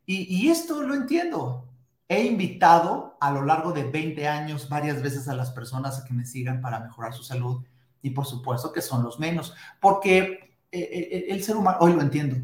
Y, 0.06 0.48
esto 0.48 0.82
lo 0.82 0.94
entiendo. 0.94 1.66
He 2.08 2.24
invitado 2.24 3.16
a 3.20 3.30
lo 3.30 3.42
largo 3.44 3.72
de 3.72 3.84
20 3.84 4.28
años 4.28 4.68
varias 4.68 5.02
veces 5.02 5.28
a 5.28 5.34
las 5.34 5.50
personas 5.50 5.98
a 5.98 6.04
que 6.04 6.12
me 6.12 6.26
sigan 6.26 6.60
para 6.60 6.80
mejorar 6.80 7.14
su 7.14 7.22
salud 7.22 7.64
y 8.02 8.10
por 8.10 8.26
supuesto 8.26 8.70
que 8.70 8.82
son 8.82 9.02
los 9.02 9.18
menos, 9.18 9.54
porque 9.80 10.58
eh, 10.70 11.26
el 11.30 11.42
ser 11.42 11.56
humano, 11.56 11.78
hoy 11.80 11.94
lo 11.94 12.02
entiendo, 12.02 12.36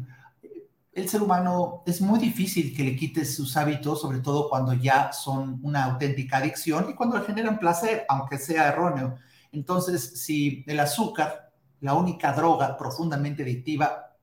el 0.93 1.07
ser 1.07 1.21
humano 1.21 1.83
es 1.85 2.01
muy 2.01 2.19
difícil 2.19 2.75
que 2.75 2.83
le 2.83 2.95
quites 2.95 3.35
sus 3.35 3.55
hábitos, 3.55 4.01
sobre 4.01 4.19
todo 4.19 4.49
cuando 4.49 4.73
ya 4.73 5.13
son 5.13 5.59
una 5.63 5.85
auténtica 5.85 6.37
adicción 6.37 6.89
y 6.89 6.95
cuando 6.95 7.17
le 7.17 7.25
generan 7.25 7.59
placer, 7.59 8.05
aunque 8.09 8.37
sea 8.37 8.69
erróneo. 8.69 9.17
Entonces, 9.51 10.21
si 10.21 10.65
el 10.67 10.79
azúcar, 10.79 11.51
la 11.79 11.93
única 11.93 12.33
droga 12.33 12.75
profundamente 12.77 13.43
adictiva 13.43 14.15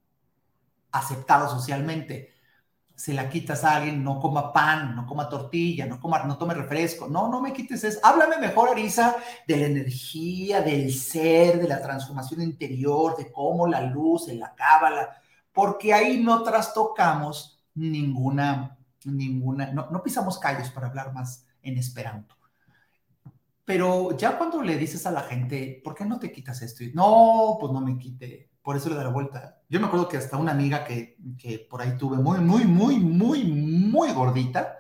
aceptada 0.91 1.49
socialmente, 1.49 2.33
se 2.99 3.15
la 3.15 3.29
quitas 3.29 3.63
a 3.63 3.77
alguien, 3.77 4.03
no 4.03 4.19
coma 4.19 4.53
pan, 4.53 4.97
no 4.97 5.07
coma 5.07 5.29
tortilla, 5.29 5.87
no 5.87 6.01
coma, 6.01 6.25
no 6.25 6.37
tome 6.37 6.53
refresco, 6.53 7.07
no, 7.07 7.29
no 7.29 7.41
me 7.41 7.53
quites 7.53 7.85
eso. 7.85 8.01
Háblame 8.03 8.39
mejor, 8.39 8.71
Arisa, 8.71 9.15
de 9.47 9.57
la 9.57 9.67
energía, 9.67 10.63
del 10.63 10.93
ser, 10.93 11.61
de 11.61 11.69
la 11.69 11.81
transformación 11.81 12.43
interior, 12.43 13.17
de 13.17 13.31
cómo 13.31 13.69
la 13.69 13.83
luz, 13.83 14.27
en 14.27 14.41
la 14.41 14.53
cábala, 14.53 15.17
porque 15.53 15.95
ahí 15.95 16.21
no 16.21 16.43
trastocamos 16.43 17.63
ninguna, 17.75 18.77
ninguna, 19.05 19.71
no, 19.71 19.89
no 19.93 20.03
pisamos 20.03 20.37
calles 20.41 20.69
para 20.71 20.89
hablar 20.89 21.15
más 21.15 21.47
en 21.63 21.79
esperanto. 21.79 22.35
Pero 23.65 24.17
ya 24.17 24.37
cuando 24.37 24.61
le 24.61 24.77
dices 24.77 25.07
a 25.07 25.13
la 25.13 25.21
gente, 25.21 25.81
¿por 25.85 25.95
qué 25.95 26.05
no 26.05 26.19
te 26.19 26.33
quitas 26.33 26.63
esto? 26.63 26.83
no, 26.95 27.59
pues 27.61 27.73
no 27.73 27.81
me 27.81 27.97
quite, 27.97 28.48
por 28.63 28.77
eso 28.77 28.89
le 28.89 28.97
da 28.97 29.05
la 29.05 29.11
vuelta. 29.11 29.63
Yo 29.69 29.81
me 29.81 29.87
acuerdo 29.87 30.09
que 30.09 30.17
hasta 30.17 30.37
una 30.37 30.53
amiga 30.53 30.85
que, 30.85 31.17
que 31.39 31.59
por 31.71 31.83
ahí 31.83 31.97
tuve 31.97 32.19
muy, 32.19 32.39
muy, 32.41 32.65
muy, 32.65 32.99
muy, 32.99 33.45
muy 33.45 34.13
gordita, 34.13 34.75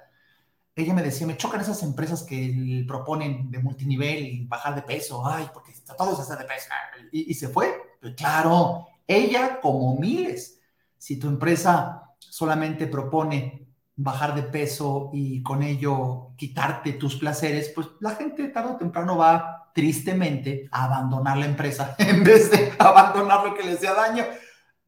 ella 0.75 0.95
me 0.95 1.03
decía, 1.03 1.27
me 1.27 1.37
chocan 1.37 1.61
esas 1.61 1.83
empresas 1.83 2.23
que 2.23 2.85
proponen 2.87 3.51
de 3.51 3.59
multinivel 3.59 4.27
y 4.27 4.47
bajar 4.47 4.75
de 4.77 4.83
peso, 4.83 5.27
ay, 5.27 5.49
porque 5.53 5.73
todo 5.97 6.15
se 6.15 6.23
hace 6.23 6.37
de 6.37 6.49
peso, 6.49 6.69
y, 7.11 7.31
y 7.31 7.35
se 7.35 7.49
fue. 7.49 7.97
Pues 8.01 8.15
claro, 8.15 8.87
ella 9.07 9.61
como 9.61 9.97
miles 9.97 10.61
si 10.97 11.19
tu 11.19 11.29
empresa 11.29 12.15
solamente 12.19 12.87
propone 12.87 13.68
bajar 14.01 14.37
de 14.37 14.45
peso 14.45 15.11
y 15.13 15.43
con 15.43 15.63
ello 15.63 16.31
quitarte 16.37 16.93
tus 16.93 17.17
placeres, 17.17 17.73
pues 17.75 17.89
la 17.99 18.13
gente 18.13 18.47
tarde 18.49 18.71
o 18.71 18.77
temprano 18.77 19.17
va 19.17 19.73
tristemente 19.75 20.69
a 20.71 20.85
abandonar 20.85 21.37
la 21.37 21.47
empresa 21.47 21.97
en 21.99 22.23
vez 22.23 22.51
de 22.51 22.73
abandonar 22.79 23.45
lo 23.45 23.55
que 23.55 23.65
les 23.65 23.81
da 23.83 23.95
daño. 23.95 24.25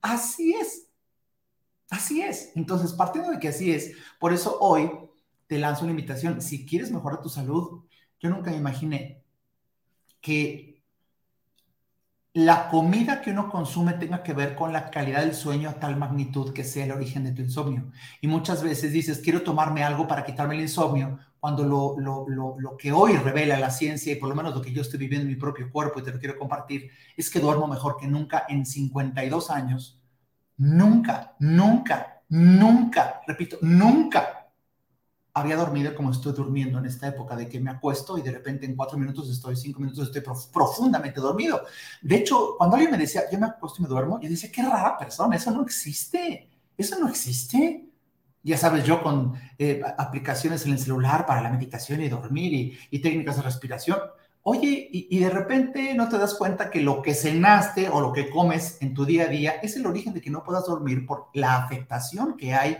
Así 0.00 0.54
es. 0.54 0.86
Así 1.90 2.22
es. 2.22 2.52
Entonces, 2.54 2.92
partiendo 2.92 3.32
de 3.32 3.40
que 3.40 3.48
así 3.48 3.72
es, 3.72 3.96
por 4.20 4.32
eso 4.32 4.58
hoy 4.60 4.88
te 5.48 5.58
lanzo 5.58 5.82
una 5.82 5.90
invitación. 5.90 6.40
Si 6.40 6.64
quieres 6.64 6.92
mejorar 6.92 7.20
tu 7.20 7.28
salud, 7.28 7.84
yo 8.20 8.30
nunca 8.30 8.52
me 8.52 8.58
imaginé 8.58 9.24
que 10.20 10.69
la 12.32 12.68
comida 12.68 13.20
que 13.20 13.32
uno 13.32 13.50
consume 13.50 13.94
tenga 13.94 14.22
que 14.22 14.32
ver 14.32 14.54
con 14.54 14.72
la 14.72 14.90
calidad 14.90 15.20
del 15.20 15.34
sueño 15.34 15.68
a 15.68 15.74
tal 15.74 15.96
magnitud 15.96 16.52
que 16.52 16.62
sea 16.62 16.84
el 16.84 16.92
origen 16.92 17.24
de 17.24 17.32
tu 17.32 17.42
insomnio. 17.42 17.90
Y 18.20 18.28
muchas 18.28 18.62
veces 18.62 18.92
dices, 18.92 19.18
quiero 19.18 19.42
tomarme 19.42 19.82
algo 19.82 20.06
para 20.06 20.24
quitarme 20.24 20.54
el 20.54 20.62
insomnio, 20.62 21.18
cuando 21.40 21.64
lo, 21.64 21.96
lo, 21.98 22.76
que 22.76 22.92
hoy 22.92 23.16
revela 23.16 23.58
la 23.58 23.70
ciencia 23.70 24.12
y 24.12 24.16
por 24.16 24.28
lo 24.28 24.34
menos 24.34 24.54
lo 24.54 24.60
que 24.60 24.72
yo 24.72 24.82
estoy 24.82 24.98
viviendo 24.98 25.26
en 25.26 25.34
mi 25.34 25.40
propio 25.40 25.70
cuerpo 25.72 25.98
y 25.98 26.02
te 26.02 26.12
lo 26.12 26.18
quiero 26.18 26.38
compartir, 26.38 26.90
es 27.16 27.30
que 27.30 27.40
duermo 27.40 27.66
mejor 27.66 27.96
que 27.96 28.06
nunca 28.06 28.44
en 28.48 28.64
52 28.64 29.50
años. 29.50 29.98
Nunca, 30.58 31.34
nunca, 31.40 32.22
nunca, 32.28 33.22
repito, 33.26 33.56
nunca 33.62 34.39
había 35.34 35.56
dormido 35.56 35.94
como 35.94 36.10
estoy 36.10 36.32
durmiendo 36.32 36.78
en 36.78 36.86
esta 36.86 37.08
época, 37.08 37.36
de 37.36 37.48
que 37.48 37.60
me 37.60 37.70
acuesto 37.70 38.18
y 38.18 38.22
de 38.22 38.32
repente 38.32 38.66
en 38.66 38.74
cuatro 38.74 38.98
minutos 38.98 39.30
estoy, 39.30 39.56
cinco 39.56 39.80
minutos 39.80 40.06
estoy 40.06 40.22
profundamente 40.52 41.20
dormido. 41.20 41.62
De 42.02 42.16
hecho, 42.16 42.54
cuando 42.58 42.76
alguien 42.76 42.92
me 42.92 42.98
decía, 42.98 43.22
yo 43.30 43.38
me 43.38 43.46
acuesto 43.46 43.78
y 43.78 43.82
me 43.82 43.88
duermo, 43.88 44.20
yo 44.20 44.28
decía, 44.28 44.50
qué 44.52 44.62
rara 44.62 44.98
persona, 44.98 45.36
eso 45.36 45.50
no 45.50 45.62
existe, 45.62 46.48
eso 46.76 46.98
no 46.98 47.08
existe. 47.08 47.86
Ya 48.42 48.56
sabes, 48.56 48.84
yo 48.84 49.02
con 49.02 49.34
eh, 49.58 49.82
aplicaciones 49.98 50.64
en 50.64 50.72
el 50.72 50.78
celular 50.78 51.26
para 51.26 51.42
la 51.42 51.50
meditación 51.50 52.00
y 52.00 52.08
dormir 52.08 52.78
y, 52.90 52.98
técnicas 53.00 53.36
de 53.36 53.42
respiración. 53.42 53.98
Oye, 54.42 54.88
y, 54.90 55.06
y, 55.10 55.20
de 55.20 55.28
repente 55.28 55.94
no 55.94 56.08
te 56.08 56.16
das 56.16 56.34
cuenta 56.34 56.70
que 56.70 56.80
lo 56.80 57.02
que 57.02 57.14
cenaste 57.14 57.90
o 57.90 58.00
lo 58.00 58.12
que 58.12 58.30
comes 58.30 58.78
en 58.80 58.94
tu 58.94 59.04
día 59.04 59.24
a 59.24 59.26
día 59.28 59.52
es 59.62 59.76
el 59.76 59.86
origen 59.86 60.14
de 60.14 60.22
que 60.22 60.30
no 60.30 60.42
puedas 60.42 60.64
dormir 60.64 61.04
por 61.04 61.28
la 61.34 61.56
afectación 61.56 62.38
que 62.38 62.54
hay 62.54 62.78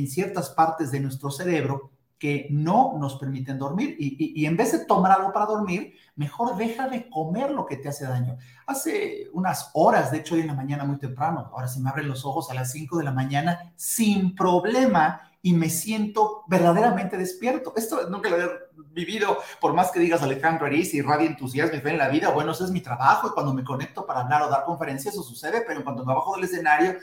en 0.00 0.08
ciertas 0.08 0.50
partes 0.50 0.90
de 0.90 1.00
nuestro 1.00 1.30
cerebro 1.30 1.90
que 2.20 2.48
no 2.50 2.98
nos 2.98 3.16
permiten 3.16 3.58
dormir. 3.58 3.96
Y, 3.98 4.44
en 4.44 4.54
vez 4.54 4.72
de 4.72 4.84
tomar 4.84 5.10
algo 5.10 5.32
para 5.32 5.46
dormir, 5.46 5.94
mejor 6.16 6.54
deja 6.54 6.86
de 6.86 7.08
comer 7.08 7.50
lo 7.50 7.64
que 7.64 7.78
te 7.78 7.88
hace 7.88 8.04
daño. 8.04 8.36
Hace 8.66 9.28
unas 9.32 9.70
horas, 9.72 10.10
de 10.10 10.18
hecho 10.18 10.34
hoy 10.34 10.42
en 10.42 10.48
la 10.48 10.54
mañana 10.54 10.84
muy 10.84 10.98
temprano, 10.98 11.50
ahora 11.50 11.66
se 11.66 11.80
me 11.80 11.88
abren 11.88 12.08
los 12.08 12.26
ojos 12.26 12.50
a 12.50 12.54
las 12.54 12.72
5 12.72 12.98
de 12.98 13.04
la 13.04 13.12
mañana 13.12 13.72
sin 13.74 14.34
problema 14.34 15.22
y 15.40 15.54
me 15.54 15.70
siento 15.70 16.44
verdaderamente 16.46 17.16
despierto. 17.16 17.72
Esto 17.74 18.10
nunca 18.10 18.28
lo 18.28 18.36
he 18.38 18.50
vivido, 18.92 19.38
por 19.58 19.72
más 19.72 19.90
que 19.90 19.98
digas 19.98 20.22
Alejandro 20.22 20.66
Ariz 20.66 20.92
y 20.92 21.00
radio 21.00 21.26
entusiasmo 21.26 21.78
y 21.78 21.80
fe 21.80 21.90
en 21.90 21.98
la 21.98 22.10
vida, 22.10 22.28
bueno, 22.28 22.52
ese 22.52 22.64
es 22.64 22.70
mi 22.70 22.82
trabajo 22.82 23.28
y 23.28 23.30
cuando 23.30 23.54
me 23.54 23.64
conecto 23.64 24.04
para 24.04 24.20
hablar 24.20 24.42
o 24.42 24.50
dar 24.50 24.64
conferencias 24.64 25.14
eso 25.14 25.22
sucede, 25.22 25.64
pero 25.66 25.82
cuando 25.82 26.04
me 26.04 26.12
bajo 26.12 26.34
del 26.34 26.44
escenario, 26.44 26.96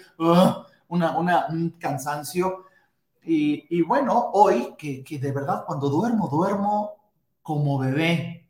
una, 0.90 1.18
una, 1.18 1.48
un 1.48 1.72
cansancio 1.72 2.67
y, 3.28 3.82
bueno, 3.82 4.32
hoy 4.34 4.76
que, 4.78 5.04
de 5.04 5.32
verdad 5.32 5.64
cuando 5.66 5.90
duermo, 5.90 6.30
duermo 6.30 6.96
como 7.42 7.78
bebé. 7.78 8.50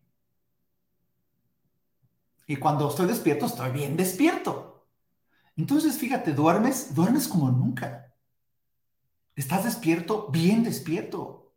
Y 2.46 2.56
cuando 2.58 2.90
estoy 2.90 3.08
despierto, 3.08 3.48
estoy 3.48 3.72
bien 3.72 3.98
despierto. 3.98 4.86
Entonces, 5.56 5.98
fíjate, 5.98 6.34
duermes, 6.34 6.94
duermes 6.94 7.28
como 7.28 7.50
nunca. 7.50 8.14
Estás 9.36 9.66
despierto, 9.66 10.30
bien 10.32 10.64
despierto. 10.64 11.54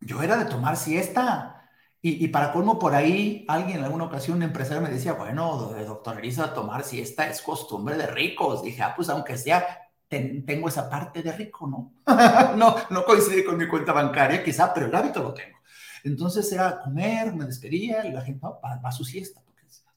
Yo 0.00 0.22
era 0.22 0.36
de 0.36 0.44
tomar 0.44 0.76
siesta. 0.76 1.70
Y, 2.04 2.28
para 2.28 2.52
colmo, 2.52 2.78
por 2.78 2.94
ahí, 2.94 3.44
alguien 3.48 3.78
en 3.78 3.84
alguna 3.84 4.04
ocasión, 4.04 4.38
un 4.38 4.42
empresario 4.42 4.82
me 4.82 4.90
decía, 4.90 5.12
bueno, 5.12 5.56
doctor 5.86 6.18
Elisa, 6.18 6.52
tomar 6.52 6.82
siesta 6.82 7.28
es 7.28 7.40
costumbre 7.40 7.96
de 7.96 8.08
ricos. 8.08 8.62
Dije, 8.62 8.82
ah, 8.82 8.92
pues 8.96 9.08
aunque 9.08 9.38
sea, 9.38 9.81
tengo 10.18 10.68
esa 10.68 10.90
parte 10.90 11.22
de 11.22 11.32
rico, 11.32 11.66
¿no? 11.66 11.92
no, 12.56 12.76
no 12.90 13.04
coincide 13.04 13.44
con 13.44 13.56
mi 13.56 13.66
cuenta 13.66 13.92
bancaria, 13.92 14.44
quizá, 14.44 14.72
pero 14.72 14.86
el 14.86 14.94
hábito 14.94 15.22
lo 15.22 15.32
tengo. 15.32 15.58
Entonces 16.04 16.50
era 16.52 16.80
comer, 16.80 17.34
me 17.34 17.44
despedía 17.44 18.04
y 18.06 18.12
la 18.12 18.22
gente 18.22 18.40
va, 18.44 18.80
a 18.82 18.92
su 18.92 19.04
siesta, 19.04 19.42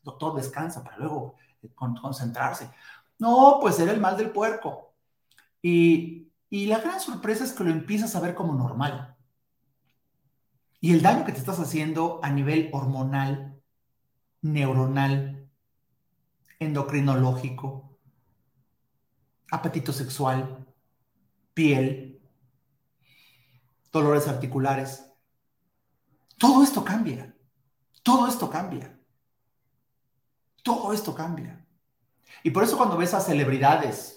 doctor 0.03 0.35
descansa 0.35 0.83
para 0.83 0.97
luego 0.97 1.35
eh, 1.61 1.69
concentrarse. 1.73 2.69
No, 3.17 3.57
pues 3.59 3.79
era 3.79 3.91
el 3.91 3.99
mal 3.99 4.15
del 4.15 4.29
puerco. 4.29 4.93
Y, 5.61 6.31
y 6.49 6.67
la 6.67 6.79
gran 6.79 6.99
sorpresa 6.99 7.43
es 7.43 7.53
que 7.53 7.63
lo 7.63 7.71
empiezas 7.71 8.15
a 8.15 8.19
ver 8.19 8.35
como 8.35 8.53
normal. 8.53 9.15
Y 10.79 10.93
el 10.93 11.01
daño 11.01 11.25
que 11.25 11.31
te 11.31 11.39
estás 11.39 11.59
haciendo 11.59 12.19
a 12.21 12.29
nivel 12.29 12.69
hormonal, 12.71 13.59
neuronal, 14.41 15.49
endocrinológico, 16.59 17.84
apetito 19.55 19.91
sexual, 19.93 20.65
piel, 21.53 22.21
dolores 23.91 24.27
articulares. 24.27 25.05
Todo 26.37 26.63
esto 26.63 26.83
cambia. 26.83 27.33
Todo 28.03 28.27
esto 28.27 28.49
cambia. 28.49 28.99
Todo 30.63 30.93
esto 30.93 31.15
cambia. 31.15 31.65
Y 32.43 32.51
por 32.51 32.63
eso 32.63 32.77
cuando 32.77 32.97
ves 32.97 33.13
a 33.13 33.21
celebridades 33.21 34.15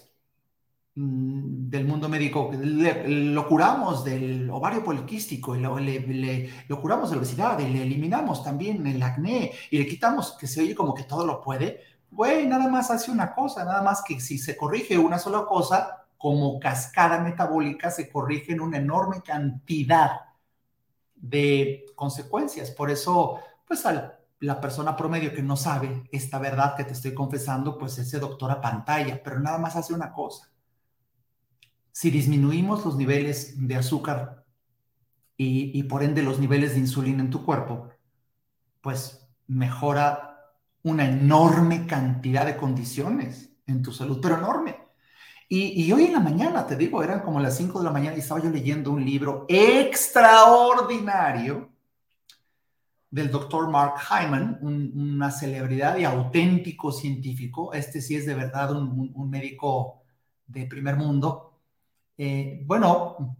Mm, 0.95 1.69
del 1.69 1.85
mundo 1.85 2.09
médico, 2.09 2.51
lo 2.53 3.47
curamos 3.47 4.03
del 4.03 4.49
ovario 4.49 4.83
poliquístico, 4.83 5.55
lo 5.55 6.81
curamos 6.81 7.09
de 7.09 7.15
la 7.15 7.21
obesidad, 7.21 7.59
y 7.59 7.69
le 7.69 7.83
eliminamos 7.83 8.43
también 8.43 8.85
el 8.85 9.01
acné, 9.01 9.51
y 9.71 9.77
le 9.77 9.87
quitamos, 9.87 10.35
que 10.37 10.47
se 10.47 10.61
oye 10.61 10.75
como 10.75 10.93
que 10.93 11.03
todo 11.03 11.25
lo 11.25 11.41
puede, 11.41 11.79
güey, 12.11 12.47
nada 12.47 12.67
más 12.67 12.91
hace 12.91 13.11
una 13.11 13.33
cosa, 13.33 13.65
nada 13.65 13.81
más 13.81 14.03
que 14.03 14.19
si 14.19 14.37
se 14.37 14.57
corrige 14.57 14.97
una 14.97 15.19
sola 15.19 15.45
cosa, 15.45 16.05
como 16.17 16.59
cascada 16.59 17.19
metabólica, 17.19 17.91
se 17.91 18.09
corrigen 18.09 18.59
una 18.59 18.77
enorme 18.77 19.21
cantidad 19.21 20.21
de 21.15 21.85
consecuencias. 21.95 22.71
Por 22.71 22.91
eso, 22.91 23.39
pues 23.65 23.85
a 23.85 24.19
la 24.39 24.61
persona 24.61 24.95
promedio 24.95 25.33
que 25.33 25.41
no 25.41 25.55
sabe 25.55 26.03
esta 26.11 26.39
verdad 26.39 26.75
que 26.75 26.83
te 26.83 26.93
estoy 26.93 27.13
confesando, 27.13 27.77
pues 27.77 27.97
ese 27.97 28.19
doctor 28.19 28.51
a 28.51 28.61
pantalla, 28.61 29.21
pero 29.23 29.39
nada 29.39 29.57
más 29.57 29.75
hace 29.75 29.93
una 29.93 30.11
cosa 30.11 30.49
si 31.99 32.11
disminuimos 32.11 32.85
los 32.85 32.95
niveles 32.95 33.67
de 33.67 33.75
azúcar 33.75 34.45
y, 35.35 35.83
por 35.83 36.01
ende 36.01 36.23
los 36.23 36.39
niveles 36.39 36.73
de 36.73 36.79
insulina 36.79 37.21
en 37.21 37.29
tu 37.29 37.43
cuerpo, 37.45 37.89
pues 38.79 39.27
mejora 39.47 40.28
una 40.83 41.09
enorme 41.09 41.85
cantidad 41.85 42.45
de 42.45 42.57
condiciones 42.57 43.51
en 43.67 43.81
tu 43.81 43.91
salud, 43.91 44.19
pero 44.21 44.37
enorme. 44.37 44.77
Y, 45.51 45.91
hoy 45.91 46.05
en 46.05 46.13
la 46.13 46.19
mañana, 46.19 46.67
te 46.67 46.75
digo, 46.75 47.01
eran 47.01 47.21
como 47.21 47.39
las 47.39 47.57
5 47.57 47.79
de 47.79 47.85
la 47.85 47.91
mañana 47.91 48.15
y 48.15 48.19
estaba 48.19 48.41
yo 48.41 48.51
leyendo 48.51 48.91
un 48.91 49.03
libro 49.03 49.47
extraordinario 49.49 51.71
del 53.09 53.31
doctor 53.31 53.67
Mark 53.69 53.95
Hyman, 54.07 54.59
una 54.61 55.31
celebridad 55.31 55.97
y 55.97 56.03
auténtico 56.03 56.91
científico. 56.91 57.73
Este 57.73 57.99
sí 57.99 58.15
es 58.15 58.27
de 58.27 58.35
verdad 58.35 58.75
un 58.75 59.29
médico 59.29 60.03
de 60.45 60.67
primer 60.67 60.97
mundo 60.97 61.49
eh, 62.21 62.63
bueno, 62.65 63.37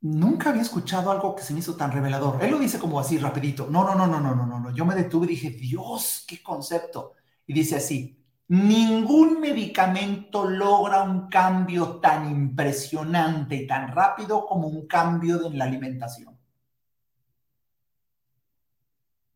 nunca 0.00 0.50
había 0.50 0.62
escuchado 0.62 1.10
algo 1.10 1.34
que 1.34 1.42
se 1.42 1.52
me 1.52 1.60
hizo 1.60 1.76
tan 1.76 1.92
revelador. 1.92 2.42
Él 2.42 2.50
lo 2.52 2.58
dice 2.58 2.78
como 2.78 3.00
así, 3.00 3.18
rapidito. 3.18 3.68
No, 3.70 3.84
no, 3.84 3.94
no, 3.94 4.06
no, 4.06 4.20
no, 4.20 4.34
no, 4.34 4.60
no. 4.60 4.70
Yo 4.74 4.84
me 4.84 4.94
detuve 4.94 5.26
y 5.26 5.30
dije, 5.30 5.50
Dios, 5.50 6.24
qué 6.26 6.42
concepto. 6.42 7.14
Y 7.46 7.52
dice 7.54 7.76
así, 7.76 8.24
ningún 8.48 9.40
medicamento 9.40 10.48
logra 10.48 11.02
un 11.02 11.28
cambio 11.28 12.00
tan 12.00 12.30
impresionante 12.30 13.56
y 13.56 13.66
tan 13.66 13.88
rápido 13.88 14.46
como 14.46 14.68
un 14.68 14.86
cambio 14.86 15.46
en 15.46 15.58
la 15.58 15.64
alimentación. 15.64 16.38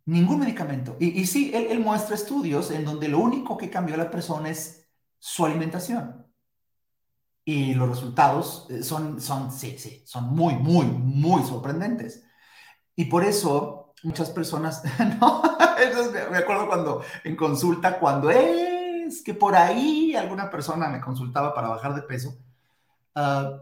Ningún 0.04 0.40
medicamento. 0.40 0.96
Y, 0.98 1.24
sí, 1.26 1.52
él, 1.54 1.66
él 1.70 1.80
muestra 1.80 2.16
estudios 2.16 2.70
en 2.72 2.84
donde 2.84 3.08
lo 3.08 3.20
único 3.20 3.56
que 3.56 3.70
cambió 3.70 3.94
a 3.94 3.98
la 3.98 4.10
persona 4.10 4.50
es 4.50 4.88
su 5.18 5.44
alimentación 5.46 6.21
y 7.44 7.74
los 7.74 7.88
resultados 7.88 8.66
eh, 8.70 8.82
son, 8.82 9.20
son, 9.20 9.50
sí, 9.50 9.78
sí, 9.78 10.02
son 10.06 10.34
muy, 10.34 10.54
muy, 10.54 10.86
muy 10.86 11.42
sorprendentes. 11.42 12.24
Y 12.94 13.06
por 13.06 13.24
eso 13.24 13.94
muchas 14.02 14.30
personas, 14.30 14.82
no, 15.20 15.42
me 16.30 16.38
acuerdo 16.38 16.66
cuando 16.66 17.02
en 17.24 17.36
consulta, 17.36 17.98
cuando 17.98 18.30
es 18.30 19.22
que 19.22 19.34
por 19.34 19.54
ahí 19.54 20.14
alguna 20.14 20.50
persona 20.50 20.88
me 20.88 21.00
consultaba 21.00 21.54
para 21.54 21.68
bajar 21.68 21.94
de 21.94 22.02
peso, 22.02 22.36
uh, 23.16 23.58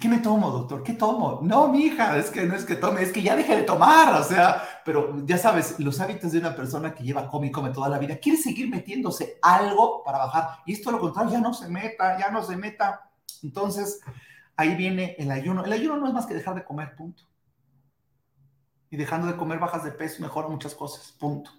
¿Qué 0.00 0.08
me 0.08 0.18
tomo, 0.18 0.50
doctor? 0.50 0.82
¿Qué 0.82 0.94
tomo? 0.94 1.40
No, 1.42 1.68
mi 1.68 1.84
hija, 1.84 2.16
es 2.16 2.30
que 2.30 2.44
no 2.46 2.56
es 2.56 2.64
que 2.64 2.74
tome, 2.74 3.02
es 3.02 3.12
que 3.12 3.22
ya 3.22 3.36
deje 3.36 3.54
de 3.54 3.62
tomar, 3.62 4.20
o 4.20 4.24
sea, 4.24 4.62
pero 4.84 5.24
ya 5.24 5.38
sabes, 5.38 5.78
los 5.78 6.00
hábitos 6.00 6.32
de 6.32 6.38
una 6.38 6.56
persona 6.56 6.92
que 6.94 7.04
lleva 7.04 7.28
come 7.28 7.46
y 7.46 7.50
come 7.52 7.70
toda 7.70 7.88
la 7.88 7.98
vida, 7.98 8.16
quiere 8.16 8.38
seguir 8.38 8.68
metiéndose 8.68 9.38
algo 9.40 10.02
para 10.02 10.18
bajar, 10.18 10.58
y 10.66 10.72
esto 10.72 10.90
lo 10.90 10.98
contrario, 10.98 11.32
ya 11.32 11.40
no 11.40 11.54
se 11.54 11.68
meta, 11.68 12.18
ya 12.18 12.30
no 12.30 12.42
se 12.42 12.56
meta. 12.56 13.08
Entonces, 13.42 14.00
ahí 14.56 14.74
viene 14.74 15.14
el 15.18 15.30
ayuno. 15.30 15.64
El 15.64 15.72
ayuno 15.72 15.96
no 15.96 16.08
es 16.08 16.14
más 16.14 16.26
que 16.26 16.34
dejar 16.34 16.54
de 16.54 16.64
comer, 16.64 16.96
punto. 16.96 17.22
Y 18.90 18.96
dejando 18.96 19.26
de 19.26 19.36
comer 19.36 19.58
bajas 19.58 19.84
de 19.84 19.92
peso, 19.92 20.22
mejora 20.22 20.48
muchas 20.48 20.74
cosas, 20.74 21.12
punto. 21.12 21.50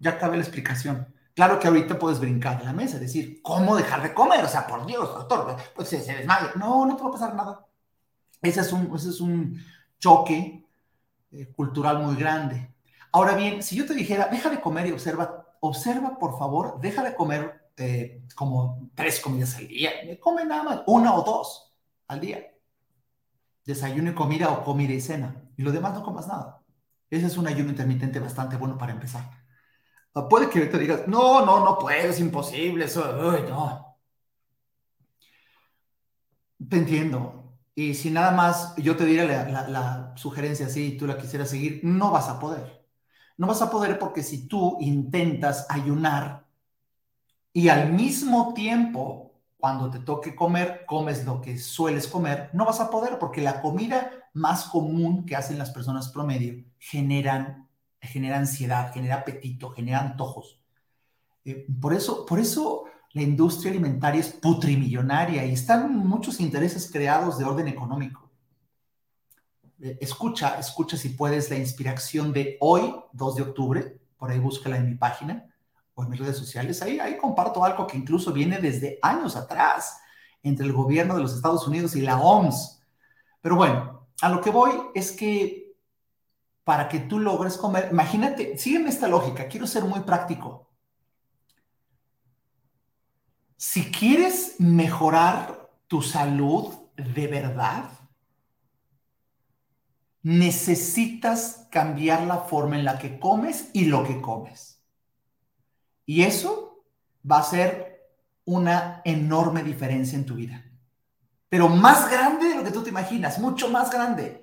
Ya 0.00 0.18
cabe 0.18 0.36
la 0.36 0.42
explicación. 0.42 1.14
Claro 1.34 1.58
que 1.58 1.66
ahorita 1.66 1.98
puedes 1.98 2.20
brincar 2.20 2.58
de 2.58 2.64
la 2.64 2.72
mesa, 2.72 2.98
decir, 2.98 3.40
¿cómo 3.42 3.74
dejar 3.74 4.02
de 4.02 4.12
comer? 4.12 4.44
O 4.44 4.48
sea, 4.48 4.66
por 4.66 4.84
Dios, 4.84 5.08
doctor, 5.08 5.56
pues 5.74 5.88
se, 5.88 5.98
desmaya. 5.98 6.52
No, 6.56 6.84
no 6.84 6.96
te 6.96 7.02
va 7.02 7.08
a 7.08 7.12
pasar 7.12 7.34
nada. 7.34 7.66
Ese 8.42 8.60
es 8.60 8.72
un, 8.72 8.94
ese 8.94 9.08
es 9.08 9.20
un 9.20 9.58
choque 9.98 10.66
eh, 11.30 11.46
cultural 11.52 12.00
muy 12.00 12.16
grande. 12.16 12.74
Ahora 13.12 13.34
bien, 13.34 13.62
si 13.62 13.76
yo 13.76 13.86
te 13.86 13.94
dijera, 13.94 14.28
deja 14.28 14.50
de 14.50 14.60
comer 14.60 14.86
y 14.86 14.92
observa, 14.92 15.56
observa 15.60 16.18
por 16.18 16.38
favor, 16.38 16.80
deja 16.80 17.02
de 17.02 17.14
comer 17.14 17.70
eh, 17.76 18.22
como 18.34 18.90
tres 18.94 19.20
comidas 19.20 19.56
al 19.56 19.68
día. 19.68 19.90
Come 20.20 20.44
nada 20.44 20.62
más, 20.62 20.80
una 20.86 21.14
o 21.14 21.22
dos 21.22 21.74
al 22.08 22.20
día. 22.20 22.52
Desayuno 23.64 24.10
y 24.10 24.14
comida 24.14 24.50
o 24.50 24.64
comida 24.64 24.92
y 24.92 25.00
cena. 25.00 25.42
Y 25.56 25.62
lo 25.62 25.72
demás 25.72 25.94
no 25.94 26.02
comas 26.02 26.26
nada. 26.28 26.62
Ese 27.10 27.26
es 27.26 27.36
un 27.36 27.46
ayuno 27.46 27.70
intermitente 27.70 28.18
bastante 28.18 28.56
bueno 28.56 28.76
para 28.76 28.92
empezar. 28.92 29.41
Puede 30.28 30.50
que 30.50 30.66
te 30.66 30.78
digas, 30.78 31.08
no, 31.08 31.44
no, 31.44 31.64
no 31.64 31.78
puedo, 31.78 32.10
es 32.10 32.20
imposible, 32.20 32.84
eso, 32.84 33.12
no. 33.48 33.96
Te 36.68 36.76
entiendo. 36.76 37.42
Y 37.74 37.94
si 37.94 38.10
nada 38.10 38.32
más 38.32 38.76
yo 38.76 38.96
te 38.96 39.06
diera 39.06 39.48
la, 39.68 40.12
sugerencia 40.16 40.66
así 40.66 40.88
y 40.94 40.96
tú 40.98 41.06
la 41.06 41.16
quisieras 41.16 41.48
seguir, 41.50 41.80
no 41.82 42.10
vas 42.10 42.28
a 42.28 42.38
poder. 42.38 42.86
No 43.38 43.46
vas 43.46 43.62
a 43.62 43.70
poder 43.70 43.98
porque 43.98 44.22
si 44.22 44.46
tú 44.46 44.76
intentas 44.80 45.66
ayunar 45.70 46.46
y 47.54 47.68
al 47.68 47.92
mismo 47.92 48.52
tiempo, 48.54 49.40
cuando 49.58 49.90
te 49.90 50.00
toque 50.00 50.34
comer, 50.34 50.84
comes 50.86 51.24
lo 51.24 51.40
que 51.40 51.58
sueles 51.58 52.08
comer, 52.08 52.50
no 52.52 52.66
vas 52.66 52.80
a 52.80 52.90
poder 52.90 53.18
porque 53.18 53.40
la 53.40 53.60
comida 53.62 54.10
más 54.34 54.64
común 54.64 55.24
que 55.24 55.36
hacen 55.36 55.58
las 55.58 55.70
personas 55.70 56.10
promedio 56.10 56.64
generan 56.78 57.68
genera 58.02 58.38
ansiedad, 58.38 58.92
genera 58.92 59.16
apetito, 59.16 59.70
genera 59.70 60.00
antojos. 60.00 60.60
Eh, 61.44 61.66
por, 61.80 61.94
eso, 61.94 62.26
por 62.26 62.38
eso 62.38 62.84
la 63.12 63.22
industria 63.22 63.70
alimentaria 63.70 64.20
es 64.20 64.30
putrimillonaria 64.30 65.44
y 65.44 65.52
están 65.52 65.96
muchos 65.96 66.40
intereses 66.40 66.90
creados 66.90 67.38
de 67.38 67.44
orden 67.44 67.68
económico. 67.68 68.30
Eh, 69.80 69.98
escucha, 70.00 70.58
escucha 70.58 70.96
si 70.96 71.10
puedes 71.10 71.50
la 71.50 71.56
inspiración 71.56 72.32
de 72.32 72.56
hoy, 72.60 72.94
2 73.12 73.36
de 73.36 73.42
octubre, 73.42 73.98
por 74.16 74.30
ahí 74.30 74.38
búscala 74.38 74.76
en 74.76 74.88
mi 74.88 74.94
página 74.94 75.46
o 75.94 76.02
en 76.02 76.10
mis 76.10 76.20
redes 76.20 76.36
sociales. 76.36 76.82
Ahí, 76.82 76.98
ahí 76.98 77.16
comparto 77.18 77.64
algo 77.64 77.86
que 77.86 77.96
incluso 77.96 78.32
viene 78.32 78.58
desde 78.58 78.98
años 79.02 79.36
atrás 79.36 79.98
entre 80.42 80.66
el 80.66 80.72
gobierno 80.72 81.14
de 81.14 81.22
los 81.22 81.34
Estados 81.34 81.66
Unidos 81.68 81.94
y 81.94 82.00
la 82.00 82.18
OMS. 82.18 82.82
Pero 83.40 83.56
bueno, 83.56 84.06
a 84.20 84.28
lo 84.28 84.40
que 84.40 84.50
voy 84.50 84.70
es 84.94 85.12
que 85.12 85.61
para 86.64 86.88
que 86.88 87.00
tú 87.00 87.18
logres 87.18 87.56
comer. 87.56 87.88
Imagínate, 87.90 88.56
sígueme 88.58 88.90
esta 88.90 89.08
lógica, 89.08 89.48
quiero 89.48 89.66
ser 89.66 89.84
muy 89.84 90.00
práctico. 90.00 90.70
Si 93.56 93.90
quieres 93.90 94.56
mejorar 94.58 95.70
tu 95.86 96.02
salud 96.02 96.74
de 96.96 97.26
verdad, 97.26 97.90
necesitas 100.22 101.66
cambiar 101.70 102.22
la 102.22 102.38
forma 102.38 102.78
en 102.78 102.84
la 102.84 102.98
que 102.98 103.18
comes 103.18 103.70
y 103.72 103.86
lo 103.86 104.04
que 104.04 104.20
comes. 104.20 104.82
Y 106.06 106.22
eso 106.22 106.84
va 107.28 107.38
a 107.38 107.44
ser 107.44 108.10
una 108.44 109.00
enorme 109.04 109.62
diferencia 109.62 110.18
en 110.18 110.26
tu 110.26 110.34
vida. 110.34 110.64
Pero 111.48 111.68
más 111.68 112.10
grande 112.10 112.48
de 112.48 112.54
lo 112.56 112.64
que 112.64 112.70
tú 112.70 112.82
te 112.82 112.90
imaginas, 112.90 113.38
mucho 113.38 113.68
más 113.68 113.90
grande. 113.90 114.41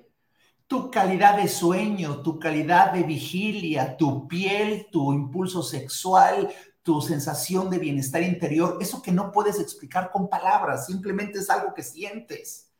Tu 0.70 0.88
calidad 0.88 1.36
de 1.36 1.48
sueño, 1.48 2.22
tu 2.22 2.38
calidad 2.38 2.92
de 2.92 3.02
vigilia, 3.02 3.96
tu 3.96 4.28
piel, 4.28 4.86
tu 4.92 5.12
impulso 5.12 5.64
sexual, 5.64 6.48
tu 6.84 7.00
sensación 7.00 7.68
de 7.70 7.78
bienestar 7.78 8.22
interior, 8.22 8.78
eso 8.80 9.02
que 9.02 9.10
no 9.10 9.32
puedes 9.32 9.58
explicar 9.58 10.12
con 10.12 10.28
palabras, 10.28 10.86
simplemente 10.86 11.40
es 11.40 11.50
algo 11.50 11.74
que 11.74 11.82
sientes. 11.82 12.70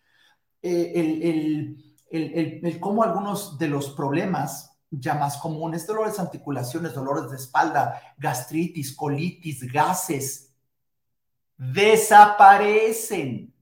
Eh, 0.62 0.92
el, 0.94 1.76
el, 2.10 2.62
el, 2.64 2.78
cómo 2.78 3.02
algunos 3.02 3.58
de 3.58 3.66
los 3.66 3.90
problemas 3.90 4.70
ya 4.88 5.14
más 5.14 5.36
comunes, 5.38 5.84
dolores 5.84 6.16
de 6.16 6.22
articulaciones, 6.22 6.94
dolores 6.94 7.28
de 7.28 7.38
espalda, 7.38 8.00
gastritis, 8.16 8.94
colitis, 8.94 9.62
gases, 9.72 10.52
desaparecen. 11.56 13.52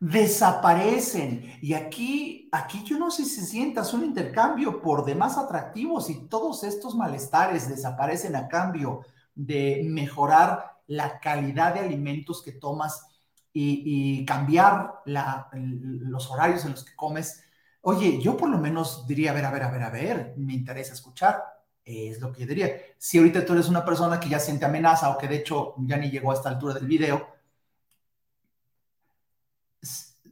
Desaparecen. 0.00 1.58
Y 1.62 1.74
aquí, 1.74 2.48
aquí 2.52 2.82
yo 2.84 2.98
no 2.98 3.10
sé 3.10 3.24
si 3.24 3.40
sientas 3.42 3.94
un 3.94 4.04
intercambio 4.04 4.82
por 4.82 5.04
demás 5.04 5.38
atractivo, 5.38 6.00
si 6.00 6.28
todos 6.28 6.64
estos 6.64 6.94
malestares 6.94 7.68
desaparecen 7.68 8.36
a 8.36 8.48
cambio 8.48 9.00
de 9.34 9.82
mejorar 9.84 10.78
la 10.86 11.18
calidad 11.20 11.74
de 11.74 11.80
alimentos 11.80 12.42
que 12.42 12.52
tomas 12.52 13.06
y, 13.52 14.24
cambiar 14.26 15.02
los 15.06 16.30
horarios 16.30 16.64
en 16.64 16.72
los 16.72 16.84
que 16.84 16.96
comes. 16.96 17.44
Oye, 17.82 18.20
yo 18.20 18.36
por 18.36 18.48
lo 18.48 18.58
menos 18.58 19.06
diría, 19.06 19.30
a 19.30 19.34
ver, 19.34 19.44
a 19.44 19.50
ver, 19.50 19.62
a 19.62 19.70
ver, 19.70 19.82
a 19.82 19.90
ver, 19.90 20.34
me 20.36 20.54
interesa 20.54 20.94
escuchar. 20.94 21.42
Es 21.84 22.20
lo 22.20 22.32
que 22.32 22.40
yo 22.40 22.46
diría. 22.46 22.72
Si 22.98 23.18
ahorita 23.18 23.44
tú 23.44 23.52
eres 23.52 23.68
una 23.68 23.84
persona 23.84 24.18
que 24.18 24.28
ya 24.28 24.40
siente 24.40 24.64
amenaza 24.64 25.10
o 25.10 25.18
que 25.18 25.28
de 25.28 25.36
hecho 25.36 25.74
ya 25.78 25.98
ni 25.98 26.10
llegó 26.10 26.30
a 26.30 26.34
esta 26.34 26.48
altura 26.48 26.74
del 26.74 26.86
video, 26.86 27.33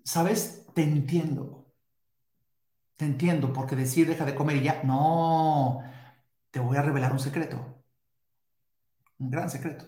¿sabes? 0.05 0.67
Te 0.75 0.83
entiendo. 0.83 1.67
Te 2.97 3.05
entiendo, 3.05 3.53
porque 3.53 3.77
decir 3.77 4.07
deja 4.07 4.25
de 4.25 4.35
comer 4.35 4.57
y 4.57 4.62
ya, 4.65 4.83
no, 4.85 5.83
te 6.51 6.61
voy 6.61 6.77
a 6.77 6.83
revelar 6.83 7.12
un 7.12 7.19
secreto. 7.19 7.85
Un 9.19 9.31
gran 9.31 9.51
secreto. 9.51 9.87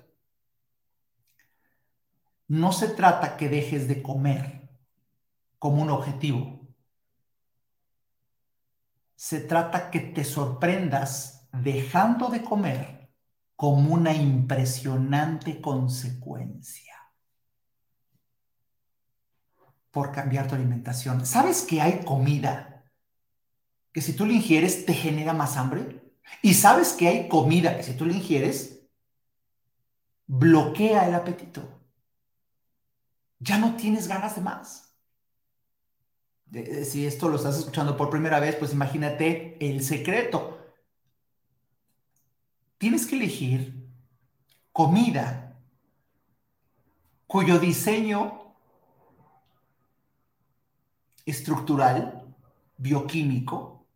No 2.48 2.72
se 2.72 2.88
trata 2.88 3.36
que 3.36 3.48
dejes 3.48 3.88
de 3.88 4.02
comer 4.02 4.68
como 5.58 5.82
un 5.82 5.90
objetivo. 5.90 6.68
Se 9.16 9.40
trata 9.40 9.90
que 9.90 10.00
te 10.00 10.24
sorprendas 10.24 11.48
dejando 11.52 12.28
de 12.28 12.42
comer 12.42 13.10
como 13.56 13.94
una 13.94 14.12
impresionante 14.12 15.60
consecuencia 15.60 16.93
por 19.94 20.12
cambiar 20.12 20.46
tu 20.46 20.56
alimentación. 20.56 21.24
¿Sabes 21.24 21.62
que 21.62 21.80
hay 21.80 22.04
comida 22.04 22.84
que 23.92 24.02
si 24.02 24.12
tú 24.12 24.26
la 24.26 24.34
ingieres 24.34 24.84
te 24.84 24.92
genera 24.92 25.32
más 25.32 25.56
hambre? 25.56 26.02
¿Y 26.42 26.52
sabes 26.54 26.92
que 26.92 27.08
hay 27.08 27.28
comida 27.28 27.76
que 27.76 27.84
si 27.84 27.94
tú 27.94 28.04
la 28.04 28.12
ingieres 28.12 28.82
bloquea 30.26 31.08
el 31.08 31.14
apetito? 31.14 31.74
ya 33.44 33.58
no 33.58 33.76
tienes 33.76 34.08
ganas 34.08 34.34
de 34.36 34.40
más. 34.40 34.90
si 36.84 37.06
esto 37.06 37.28
lo 37.28 37.36
estás 37.36 37.58
escuchando 37.58 37.96
por 37.96 38.10
primera 38.10 38.40
vez, 38.40 38.56
pues 38.56 38.72
imagínate 38.72 39.56
el 39.60 39.82
secreto. 39.82 40.58
Tienes 42.78 43.06
que 43.06 43.16
elegir 43.16 43.86
comida 44.72 45.58
cuyo 47.26 47.58
diseño 47.58 48.43
estructural, 51.26 52.22
bioquímico, 52.76 53.86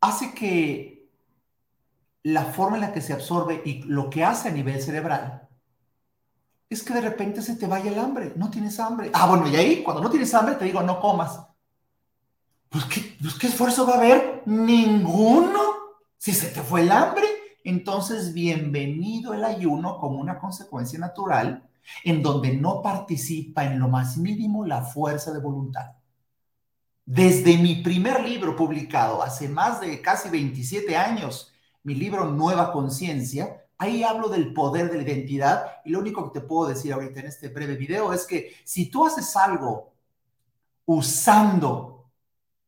hace 0.00 0.32
que 0.34 1.08
la 2.22 2.44
forma 2.44 2.76
en 2.76 2.82
la 2.82 2.92
que 2.92 3.00
se 3.00 3.12
absorbe 3.12 3.62
y 3.64 3.82
lo 3.84 4.10
que 4.10 4.24
hace 4.24 4.48
a 4.48 4.52
nivel 4.52 4.80
cerebral 4.80 5.48
es 6.68 6.82
que 6.84 6.94
de 6.94 7.00
repente 7.00 7.42
se 7.42 7.56
te 7.56 7.66
vaya 7.66 7.90
el 7.90 7.98
hambre, 7.98 8.32
no 8.36 8.48
tienes 8.48 8.78
hambre. 8.78 9.10
Ah, 9.12 9.26
bueno, 9.26 9.48
y 9.48 9.56
ahí, 9.56 9.82
cuando 9.82 10.02
no 10.02 10.10
tienes 10.10 10.32
hambre, 10.34 10.54
te 10.54 10.66
digo, 10.66 10.82
no 10.82 11.00
comas. 11.00 11.40
Pues 12.68 12.84
¿qué, 12.84 13.16
pues, 13.20 13.34
¿qué 13.34 13.48
esfuerzo 13.48 13.84
va 13.86 13.94
a 13.94 13.96
haber? 13.96 14.42
Ninguno. 14.46 15.58
Si 16.16 16.32
se 16.32 16.48
te 16.48 16.62
fue 16.62 16.82
el 16.82 16.92
hambre, 16.92 17.26
entonces 17.64 18.32
bienvenido 18.32 19.34
el 19.34 19.42
ayuno 19.44 19.98
como 19.98 20.20
una 20.20 20.38
consecuencia 20.38 20.98
natural 20.98 21.68
en 22.04 22.22
donde 22.22 22.56
no 22.56 22.82
participa 22.82 23.64
en 23.64 23.78
lo 23.78 23.88
más 23.88 24.16
mínimo 24.16 24.64
la 24.64 24.82
fuerza 24.82 25.32
de 25.32 25.40
voluntad. 25.40 25.92
Desde 27.04 27.56
mi 27.58 27.76
primer 27.76 28.22
libro 28.22 28.54
publicado 28.54 29.22
hace 29.22 29.48
más 29.48 29.80
de 29.80 30.00
casi 30.00 30.28
27 30.28 30.96
años, 30.96 31.52
mi 31.82 31.94
libro 31.94 32.26
Nueva 32.26 32.72
Conciencia, 32.72 33.60
Ahí 33.80 34.04
hablo 34.04 34.28
del 34.28 34.52
poder 34.52 34.90
de 34.90 34.98
la 34.98 35.04
identidad 35.04 35.64
y 35.86 35.90
lo 35.90 36.00
único 36.00 36.30
que 36.30 36.38
te 36.38 36.46
puedo 36.46 36.68
decir 36.68 36.92
ahorita 36.92 37.20
en 37.20 37.26
este 37.28 37.48
breve 37.48 37.76
video 37.76 38.12
es 38.12 38.26
que 38.26 38.54
si 38.62 38.90
tú 38.90 39.06
haces 39.06 39.34
algo 39.36 39.94
usando 40.84 42.10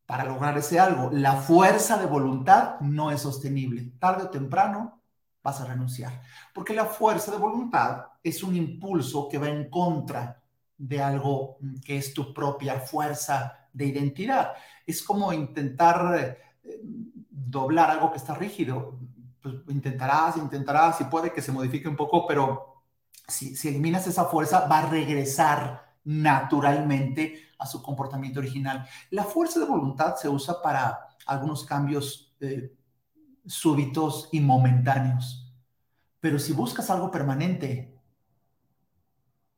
para 0.07 0.25
lograr 0.25 0.57
ese 0.57 0.81
algo, 0.81 1.11
la 1.13 1.37
fuerza 1.37 1.99
de 1.99 2.07
voluntad 2.07 2.81
no 2.81 3.11
es 3.11 3.21
sostenible. 3.21 3.93
Tarde 3.99 4.25
o 4.25 4.31
temprano 4.31 5.02
vas 5.43 5.61
a 5.61 5.67
renunciar, 5.67 6.23
porque 6.55 6.75
la 6.75 6.87
fuerza 6.87 7.33
de 7.33 7.39
voluntad 7.39 8.07
es 8.23 8.43
un 8.43 8.55
impulso 8.55 9.29
que 9.29 9.39
va 9.39 9.49
en 9.49 9.69
contra 9.69 10.41
de 10.79 11.03
algo 11.03 11.59
que 11.85 11.97
es 11.97 12.15
tu 12.15 12.33
propia 12.33 12.81
fuerza 12.81 13.69
de 13.73 13.87
identidad. 13.87 14.53
Es 14.87 15.03
como 15.03 15.33
intentar 15.33 16.39
eh, 16.63 16.81
doblar 17.31 17.91
algo 17.91 18.11
que 18.11 18.19
está 18.19 18.35
rígido 18.35 18.99
pues 19.43 19.57
intentarás, 19.69 20.37
intentarás 20.37 21.01
y 21.01 21.05
puede 21.05 21.33
que 21.33 21.43
se 21.43 21.51
modifique 21.51 21.89
un 21.89 21.97
poco, 21.97 22.27
pero 22.27 22.85
si, 23.27 23.57
si 23.57 23.69
eliminas 23.69 24.07
esa 24.07 24.27
fuerza, 24.27 24.69
va 24.69 24.79
a 24.79 24.89
regresar 24.89 25.97
naturalmente 26.05 27.51
a 27.59 27.67
su 27.67 27.83
comportamiento 27.83 28.39
original. 28.39 28.87
La 29.11 29.25
fuerza 29.25 29.59
de 29.59 29.67
voluntad 29.67 30.15
se 30.17 30.29
usa 30.29 30.63
para 30.63 31.09
algunos 31.27 31.65
cambios 31.65 32.33
eh, 32.41 32.73
súbitos 33.47 34.29
y 34.33 34.41
momentáneos, 34.41 35.53
pero 36.21 36.39
si 36.39 36.53
buscas 36.53 36.91
algo 36.91 37.11
permanente, 37.11 37.95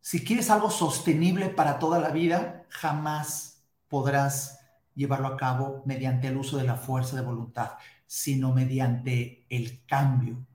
si 0.00 0.24
quieres 0.24 0.50
algo 0.50 0.70
sostenible 0.70 1.48
para 1.48 1.78
toda 1.78 1.98
la 1.98 2.10
vida, 2.10 2.64
jamás 2.68 3.62
podrás 3.88 4.60
llevarlo 4.94 5.28
a 5.28 5.36
cabo 5.36 5.82
mediante 5.86 6.28
el 6.28 6.36
uso 6.36 6.56
de 6.56 6.64
la 6.64 6.76
fuerza 6.76 7.16
de 7.16 7.22
voluntad 7.22 7.72
sino 8.06 8.52
mediante 8.52 9.44
el 9.48 9.84
cambio 9.86 10.46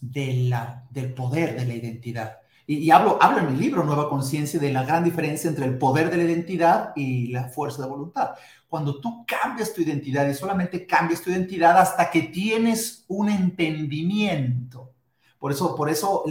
de 0.00 0.48
la, 0.48 0.86
del 0.90 1.12
poder 1.14 1.58
de 1.58 1.66
la 1.66 1.74
identidad. 1.74 2.40
Y, 2.66 2.90
hablo, 2.90 3.18
hablo 3.20 3.38
en 3.40 3.52
mi 3.52 3.58
libro 3.58 3.84
Nueva 3.84 4.08
Conciencia 4.08 4.60
de 4.60 4.72
la 4.72 4.84
gran 4.84 5.04
diferencia 5.04 5.50
entre 5.50 5.66
el 5.66 5.78
poder 5.78 6.10
de 6.10 6.16
la 6.16 6.24
identidad 6.24 6.92
y 6.94 7.28
la 7.28 7.48
fuerza 7.48 7.82
de 7.82 7.88
voluntad. 7.88 8.30
Cuando 8.68 9.00
tú 9.00 9.24
cambias 9.26 9.74
tu 9.74 9.82
identidad 9.82 10.28
y 10.28 10.34
solamente 10.34 10.86
cambias 10.86 11.20
tu 11.20 11.30
identidad 11.30 11.76
hasta 11.76 12.10
que 12.10 12.22
tienes 12.22 13.04
un 13.08 13.28
entendimiento. 13.28 14.92
Por 15.38 15.50
eso, 15.50 15.74
por 15.74 15.90
eso 15.90 16.24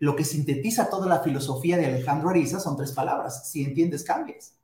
lo 0.00 0.16
que 0.16 0.24
sintetiza 0.24 0.90
toda 0.90 1.06
la 1.06 1.20
filosofía 1.20 1.76
de 1.76 1.86
Alejandro 1.86 2.30
Ariza 2.30 2.58
son 2.58 2.76
tres 2.76 2.92
palabras. 2.92 3.48
Si 3.50 3.64
entiendes, 3.64 4.02
cambias 4.02 4.58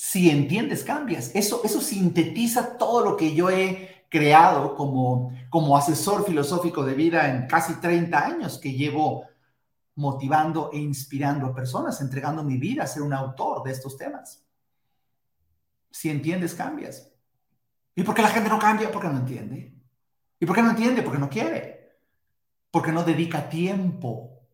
si 0.00 0.30
entiendes, 0.30 0.84
cambias. 0.84 1.32
Eso, 1.34 1.60
eso 1.64 1.80
sintetiza 1.80 2.78
todo 2.78 3.04
lo 3.04 3.16
que 3.16 3.34
yo 3.34 3.50
he 3.50 4.04
creado 4.08 4.76
como, 4.76 5.32
como 5.50 5.76
asesor 5.76 6.24
filosófico 6.24 6.84
de 6.84 6.94
vida 6.94 7.28
en 7.28 7.48
casi 7.48 7.74
30 7.80 8.16
años 8.16 8.58
que 8.58 8.74
llevo 8.74 9.24
motivando 9.98 10.70
e 10.72 10.78
inspirando 10.78 11.46
a 11.46 11.54
personas, 11.54 12.00
entregando 12.00 12.44
mi 12.44 12.56
vida 12.56 12.84
a 12.84 12.86
ser 12.86 13.02
un 13.02 13.12
autor 13.12 13.64
de 13.64 13.72
estos 13.72 13.96
temas. 13.96 14.46
Si 15.90 16.08
entiendes, 16.08 16.54
cambias. 16.54 17.12
¿Y 17.96 18.04
por 18.04 18.14
qué 18.14 18.22
la 18.22 18.28
gente 18.28 18.48
no 18.48 18.60
cambia? 18.60 18.92
Porque 18.92 19.08
no 19.08 19.18
entiende. 19.18 19.74
¿Y 20.38 20.46
por 20.46 20.54
qué 20.54 20.62
no 20.62 20.70
entiende? 20.70 21.02
Porque 21.02 21.18
no 21.18 21.28
quiere. 21.28 21.98
Porque 22.70 22.92
no 22.92 23.02
dedica 23.02 23.48
tiempo 23.48 24.46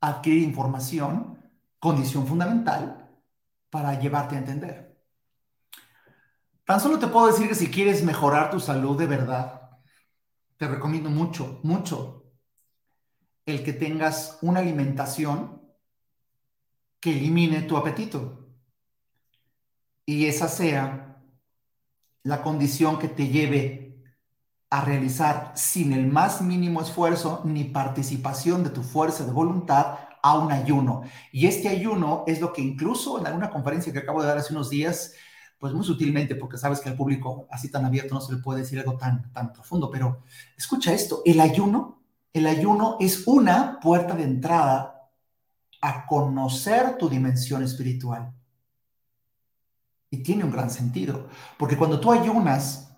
a 0.00 0.10
adquirir 0.10 0.44
información, 0.44 1.50
condición 1.80 2.24
fundamental 2.24 3.10
para 3.68 3.98
llevarte 3.98 4.36
a 4.36 4.38
entender. 4.38 5.04
Tan 6.64 6.78
solo 6.78 7.00
te 7.00 7.08
puedo 7.08 7.26
decir 7.26 7.48
que 7.48 7.56
si 7.56 7.68
quieres 7.68 8.04
mejorar 8.04 8.50
tu 8.50 8.60
salud 8.60 8.96
de 8.96 9.08
verdad, 9.08 9.70
te 10.56 10.68
recomiendo 10.68 11.10
mucho, 11.10 11.58
mucho 11.64 12.23
el 13.46 13.62
que 13.62 13.72
tengas 13.72 14.38
una 14.42 14.60
alimentación 14.60 15.62
que 17.00 17.10
elimine 17.10 17.62
tu 17.62 17.76
apetito. 17.76 18.48
Y 20.06 20.26
esa 20.26 20.48
sea 20.48 21.22
la 22.22 22.42
condición 22.42 22.98
que 22.98 23.08
te 23.08 23.28
lleve 23.28 24.02
a 24.70 24.84
realizar 24.84 25.52
sin 25.54 25.92
el 25.92 26.06
más 26.06 26.40
mínimo 26.40 26.80
esfuerzo 26.80 27.42
ni 27.44 27.64
participación 27.64 28.64
de 28.64 28.70
tu 28.70 28.82
fuerza 28.82 29.24
de 29.24 29.32
voluntad 29.32 29.98
a 30.22 30.38
un 30.38 30.50
ayuno. 30.50 31.02
Y 31.30 31.46
este 31.46 31.68
ayuno 31.68 32.24
es 32.26 32.40
lo 32.40 32.52
que 32.52 32.62
incluso 32.62 33.18
en 33.18 33.26
alguna 33.26 33.50
conferencia 33.50 33.92
que 33.92 33.98
acabo 33.98 34.22
de 34.22 34.28
dar 34.28 34.38
hace 34.38 34.54
unos 34.54 34.70
días, 34.70 35.12
pues 35.58 35.74
muy 35.74 35.84
sutilmente, 35.84 36.34
porque 36.34 36.56
sabes 36.56 36.80
que 36.80 36.88
al 36.88 36.96
público 36.96 37.46
así 37.50 37.70
tan 37.70 37.84
abierto 37.84 38.14
no 38.14 38.20
se 38.22 38.34
le 38.34 38.42
puede 38.42 38.60
decir 38.60 38.78
algo 38.78 38.96
tan, 38.96 39.30
tan 39.32 39.52
profundo, 39.52 39.90
pero 39.90 40.24
escucha 40.56 40.94
esto, 40.94 41.20
el 41.26 41.40
ayuno, 41.40 42.03
el 42.34 42.48
ayuno 42.48 42.96
es 43.00 43.26
una 43.26 43.78
puerta 43.80 44.14
de 44.14 44.24
entrada 44.24 45.08
a 45.80 46.04
conocer 46.04 46.98
tu 46.98 47.08
dimensión 47.08 47.62
espiritual. 47.62 48.32
Y 50.10 50.18
tiene 50.18 50.44
un 50.44 50.50
gran 50.50 50.68
sentido, 50.68 51.28
porque 51.56 51.76
cuando 51.76 52.00
tú 52.00 52.10
ayunas, 52.10 52.92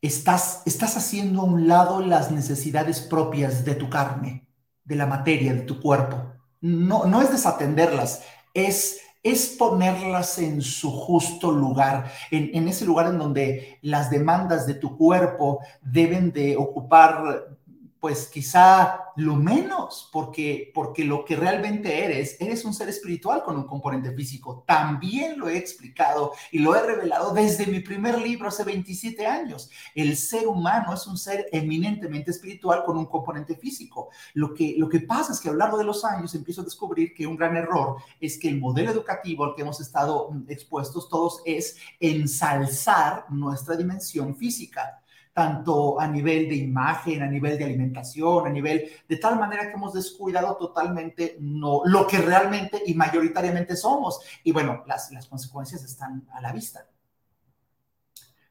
estás, 0.00 0.62
estás 0.64 0.96
haciendo 0.96 1.42
a 1.42 1.44
un 1.44 1.68
lado 1.68 2.00
las 2.00 2.30
necesidades 2.30 3.02
propias 3.02 3.64
de 3.64 3.74
tu 3.74 3.90
carne, 3.90 4.48
de 4.84 4.96
la 4.96 5.06
materia, 5.06 5.52
de 5.52 5.62
tu 5.62 5.78
cuerpo. 5.78 6.32
No, 6.62 7.04
no 7.04 7.20
es 7.20 7.30
desatenderlas, 7.30 8.22
es, 8.54 9.00
es 9.22 9.48
ponerlas 9.58 10.38
en 10.38 10.62
su 10.62 10.90
justo 10.90 11.52
lugar, 11.52 12.10
en, 12.30 12.50
en 12.54 12.68
ese 12.68 12.86
lugar 12.86 13.08
en 13.08 13.18
donde 13.18 13.78
las 13.82 14.08
demandas 14.08 14.66
de 14.66 14.74
tu 14.74 14.96
cuerpo 14.96 15.60
deben 15.82 16.32
de 16.32 16.56
ocupar 16.56 17.58
pues 18.00 18.28
quizá 18.28 19.12
lo 19.16 19.36
menos, 19.36 20.08
porque, 20.10 20.70
porque 20.74 21.04
lo 21.04 21.24
que 21.24 21.36
realmente 21.36 22.04
eres, 22.04 22.36
eres 22.40 22.64
un 22.64 22.72
ser 22.72 22.88
espiritual 22.88 23.42
con 23.44 23.56
un 23.56 23.66
componente 23.66 24.12
físico. 24.12 24.64
También 24.66 25.38
lo 25.38 25.48
he 25.48 25.58
explicado 25.58 26.32
y 26.50 26.60
lo 26.60 26.74
he 26.74 26.82
revelado 26.82 27.34
desde 27.34 27.66
mi 27.66 27.80
primer 27.80 28.18
libro 28.18 28.48
hace 28.48 28.64
27 28.64 29.26
años. 29.26 29.70
El 29.94 30.16
ser 30.16 30.48
humano 30.48 30.94
es 30.94 31.06
un 31.06 31.18
ser 31.18 31.46
eminentemente 31.52 32.30
espiritual 32.30 32.84
con 32.84 32.96
un 32.96 33.04
componente 33.04 33.54
físico. 33.54 34.08
Lo 34.32 34.54
que, 34.54 34.74
lo 34.78 34.88
que 34.88 35.00
pasa 35.00 35.34
es 35.34 35.40
que 35.40 35.50
a 35.50 35.52
lo 35.52 35.58
largo 35.58 35.76
de 35.76 35.84
los 35.84 36.02
años 36.04 36.34
empiezo 36.34 36.62
a 36.62 36.64
descubrir 36.64 37.12
que 37.12 37.26
un 37.26 37.36
gran 37.36 37.54
error 37.54 37.96
es 38.18 38.38
que 38.38 38.48
el 38.48 38.58
modelo 38.58 38.90
educativo 38.90 39.44
al 39.44 39.54
que 39.54 39.62
hemos 39.62 39.80
estado 39.80 40.30
expuestos 40.48 41.08
todos 41.10 41.42
es 41.44 41.76
ensalzar 41.98 43.26
nuestra 43.28 43.76
dimensión 43.76 44.34
física 44.36 44.99
tanto 45.32 46.00
a 46.00 46.06
nivel 46.06 46.48
de 46.48 46.56
imagen, 46.56 47.22
a 47.22 47.26
nivel 47.26 47.56
de 47.56 47.64
alimentación, 47.64 48.46
a 48.46 48.50
nivel 48.50 48.90
de 49.08 49.16
tal 49.16 49.38
manera 49.38 49.68
que 49.68 49.74
hemos 49.74 49.94
descuidado 49.94 50.56
totalmente 50.56 51.36
no, 51.40 51.82
lo 51.84 52.06
que 52.06 52.18
realmente 52.18 52.82
y 52.84 52.94
mayoritariamente 52.94 53.76
somos. 53.76 54.20
Y 54.44 54.52
bueno, 54.52 54.82
las, 54.86 55.10
las 55.12 55.26
consecuencias 55.26 55.84
están 55.84 56.26
a 56.32 56.40
la 56.40 56.52
vista. 56.52 56.86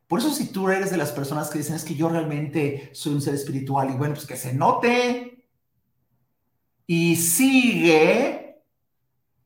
Por 0.07 0.19
eso 0.19 0.31
si 0.31 0.51
tú 0.51 0.69
eres 0.69 0.89
de 0.89 0.97
las 0.97 1.11
personas 1.11 1.49
que 1.49 1.59
dicen 1.59 1.75
es 1.75 1.83
que 1.83 1.93
yo 1.93 2.09
realmente 2.09 2.89
soy 2.93 3.13
un 3.13 3.21
ser 3.21 3.35
espiritual 3.35 3.91
y 3.91 3.93
bueno, 3.93 4.15
pues 4.15 4.25
que 4.25 4.37
se 4.37 4.53
note 4.53 5.45
y 6.87 7.15
sigue 7.17 8.63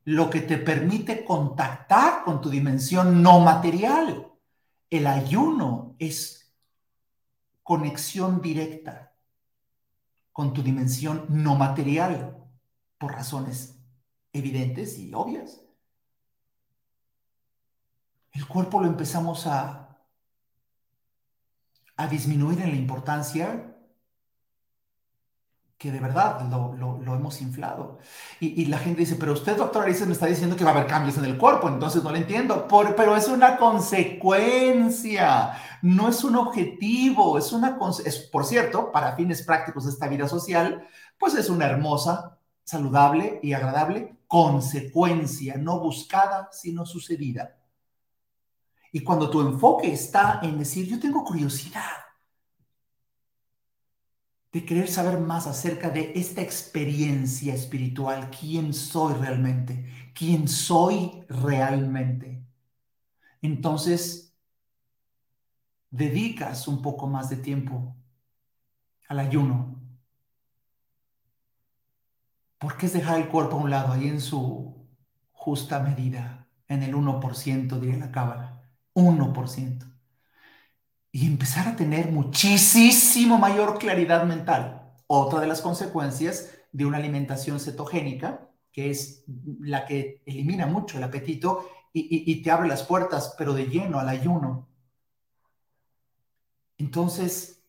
lo 0.06 0.30
que 0.30 0.40
te 0.42 0.58
permite 0.58 1.26
contactar 1.26 2.24
con 2.24 2.40
tu 2.40 2.50
dimensión 2.50 3.22
no 3.22 3.40
material. 3.40 4.32
El 4.90 5.08
ayuno 5.08 5.96
es 6.00 6.43
conexión 7.64 8.42
directa 8.42 9.14
con 10.32 10.54
tu 10.54 10.62
dimensión 10.62 11.26
no 11.30 11.56
material 11.56 12.38
por 12.98 13.14
razones 13.14 13.80
evidentes 14.34 14.98
y 14.98 15.14
obvias. 15.14 15.62
El 18.32 18.48
cuerpo 18.48 18.82
lo 18.82 18.88
empezamos 18.88 19.46
a, 19.46 19.98
a 21.96 22.08
disminuir 22.08 22.62
en 22.62 22.70
la 22.70 22.76
importancia 22.76 23.73
que 25.84 25.92
de 25.92 26.00
verdad 26.00 26.40
lo, 26.50 27.14
hemos 27.14 27.42
inflado. 27.42 28.00
Y, 28.40 28.68
la 28.68 28.78
gente 28.78 29.02
dice, 29.02 29.18
pero 29.20 29.34
usted, 29.34 29.58
doctor 29.58 29.84
Ariza, 29.84 30.06
me 30.06 30.14
está 30.14 30.28
diciendo 30.28 30.56
que 30.56 30.64
va 30.64 30.72
a 30.72 30.76
haber 30.76 30.88
cambios 30.88 31.18
en 31.18 31.26
el 31.26 31.38
cuerpo, 31.38 31.68
entonces 31.68 32.02
no 32.02 32.10
lo 32.10 32.16
entiendo. 32.16 32.70
Por, 32.70 32.96
pero 32.96 33.18
es 33.18 33.28
una 33.28 33.58
consecuencia, 33.58 35.52
no 35.82 36.08
es 36.08 36.24
un 36.24 36.38
objetivo, 36.38 37.38
es 37.38 37.52
una, 37.52 37.78
es, 38.06 38.18
por 38.32 38.46
cierto, 38.46 38.94
para 38.94 39.18
fines 39.18 39.42
prácticos 39.42 39.84
de 39.84 39.92
esta 39.92 40.08
vida 40.08 40.26
social, 40.30 40.88
pues 41.20 41.36
es 41.36 41.50
una 41.50 41.66
hermosa, 41.66 42.40
saludable 42.64 43.42
y 43.44 43.52
agradable 43.52 44.16
consecuencia, 44.26 45.58
no 45.58 45.82
buscada, 45.82 46.48
sino 46.54 46.86
sucedida. 46.86 47.58
Y 48.94 49.02
cuando 49.02 49.30
tu 49.30 49.42
enfoque 49.42 49.92
está 49.92 50.40
en 50.44 50.60
decir, 50.60 50.88
yo 50.88 50.98
tengo 50.98 51.26
curiosidad, 51.26 51.92
de 54.54 54.64
querer 54.64 54.88
saber 54.88 55.20
más 55.20 55.48
acerca 55.48 55.90
de 55.90 56.14
esta 56.16 56.42
experiencia 56.42 57.56
espiritual, 57.56 58.30
quién 58.30 58.72
soy 58.72 59.16
realmente, 59.16 59.92
quién 60.14 60.48
soy 60.48 61.26
realmente. 61.28 62.46
Entonces, 63.42 64.38
dedicas 65.90 66.68
un 66.68 66.84
poco 66.84 67.08
más 67.08 67.32
de 67.32 67.38
tiempo 67.38 67.96
al 69.08 69.20
ayuno. 69.20 69.82
Porque 72.60 72.86
es 72.86 72.94
dejar 72.94 73.20
el 73.20 73.30
cuerpo 73.30 73.58
a 73.58 73.62
un 73.62 73.72
lado, 73.72 73.92
ahí 73.92 74.08
en 74.08 74.22
su 74.22 74.88
justa 75.32 75.80
medida, 75.80 76.48
en 76.68 76.84
el 76.84 76.94
1%, 76.94 77.80
diría 77.80 77.98
la 77.98 78.12
cábala, 78.12 78.62
1% 78.94 79.93
y 81.16 81.28
empezar 81.28 81.68
a 81.68 81.76
tener 81.76 82.12
muchísimo 82.12 83.38
mayor 83.38 83.78
claridad 83.78 84.26
mental. 84.26 84.96
Otra 85.06 85.40
de 85.40 85.46
las 85.46 85.62
consecuencias 85.62 86.50
de 86.72 86.88
una 86.88 86.98
alimentación 86.98 87.60
cetogénica, 87.60 88.50
que 88.72 88.90
es 88.90 89.24
la 89.60 89.86
que 89.86 90.24
elimina 90.26 90.66
mucho 90.66 90.98
el 90.98 91.04
apetito 91.04 91.70
y, 91.94 92.42
te 92.42 92.50
abre 92.50 92.68
las 92.68 92.82
puertas, 92.82 93.36
pero 93.38 93.54
de 93.54 93.68
lleno 93.68 94.00
al 94.00 94.10
ayuno. 94.10 94.68
Entonces, 96.80 97.64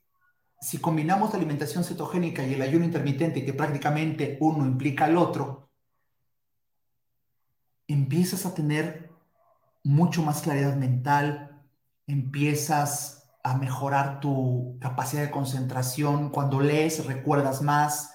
si 0.62 0.78
combinamos 0.78 1.30
la 1.30 1.37
alimentación 1.37 1.85
cetogénica 1.85 2.42
y 2.46 2.54
el 2.54 2.62
ayuno 2.62 2.87
intermitente, 2.87 3.44
que 3.44 3.52
prácticamente 3.52 4.38
uno 4.40 4.64
implica 4.64 5.04
al 5.04 5.18
otro, 5.18 5.68
empiezas 7.87 8.46
a 8.46 8.54
tener 8.54 9.11
mucho 9.83 10.22
más 10.22 10.40
claridad 10.40 10.76
mental, 10.76 11.62
empiezas 12.07 13.23
a 13.44 13.59
mejorar 13.59 14.20
tu 14.20 14.78
capacidad 14.80 15.22
de 15.22 15.30
concentración. 15.30 16.30
Cuando 16.30 16.61
lees, 16.61 17.04
recuerdas 17.04 17.61
más, 17.61 18.14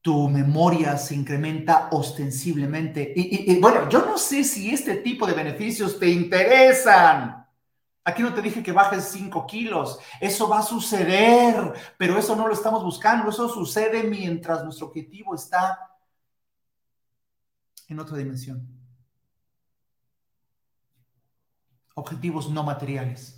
tu 0.00 0.28
memoria 0.28 0.96
se 0.98 1.16
incrementa 1.16 1.88
ostensiblemente. 1.90 3.12
Y, 3.16 3.58
bueno, 3.60 3.88
yo 3.88 4.06
no 4.06 4.16
sé 4.16 4.44
si 4.44 4.70
este 4.70 4.98
tipo 4.98 5.26
de 5.26 5.32
beneficios 5.32 5.98
te 5.98 6.08
interesan. 6.08 7.44
Aquí 8.04 8.22
no 8.22 8.32
te 8.32 8.40
dije 8.40 8.62
que 8.62 8.70
bajes 8.70 9.06
5 9.06 9.48
kilos. 9.48 9.98
Eso 10.20 10.48
va 10.48 10.60
a 10.60 10.62
suceder, 10.62 11.74
pero 11.98 12.16
eso 12.16 12.36
no 12.36 12.46
lo 12.46 12.54
estamos 12.54 12.84
buscando. 12.84 13.28
Eso 13.28 13.48
sucede 13.48 14.04
mientras 14.04 14.62
nuestro 14.62 14.86
objetivo 14.86 15.34
está 15.34 15.90
en 17.88 17.98
otra 17.98 18.16
dimensión. 18.16 18.64
Objetivos 21.96 22.48
no 22.48 22.62
materiales 22.62 23.35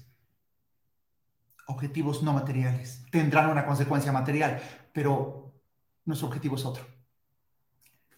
objetivos 1.68 2.22
no 2.22 2.32
materiales. 2.32 3.04
Tendrán 3.10 3.50
una 3.50 3.64
consecuencia 3.64 4.10
material, 4.10 4.60
pero 4.92 5.52
nuestro 6.04 6.28
objetivo 6.28 6.56
es 6.56 6.64
otro. 6.64 6.84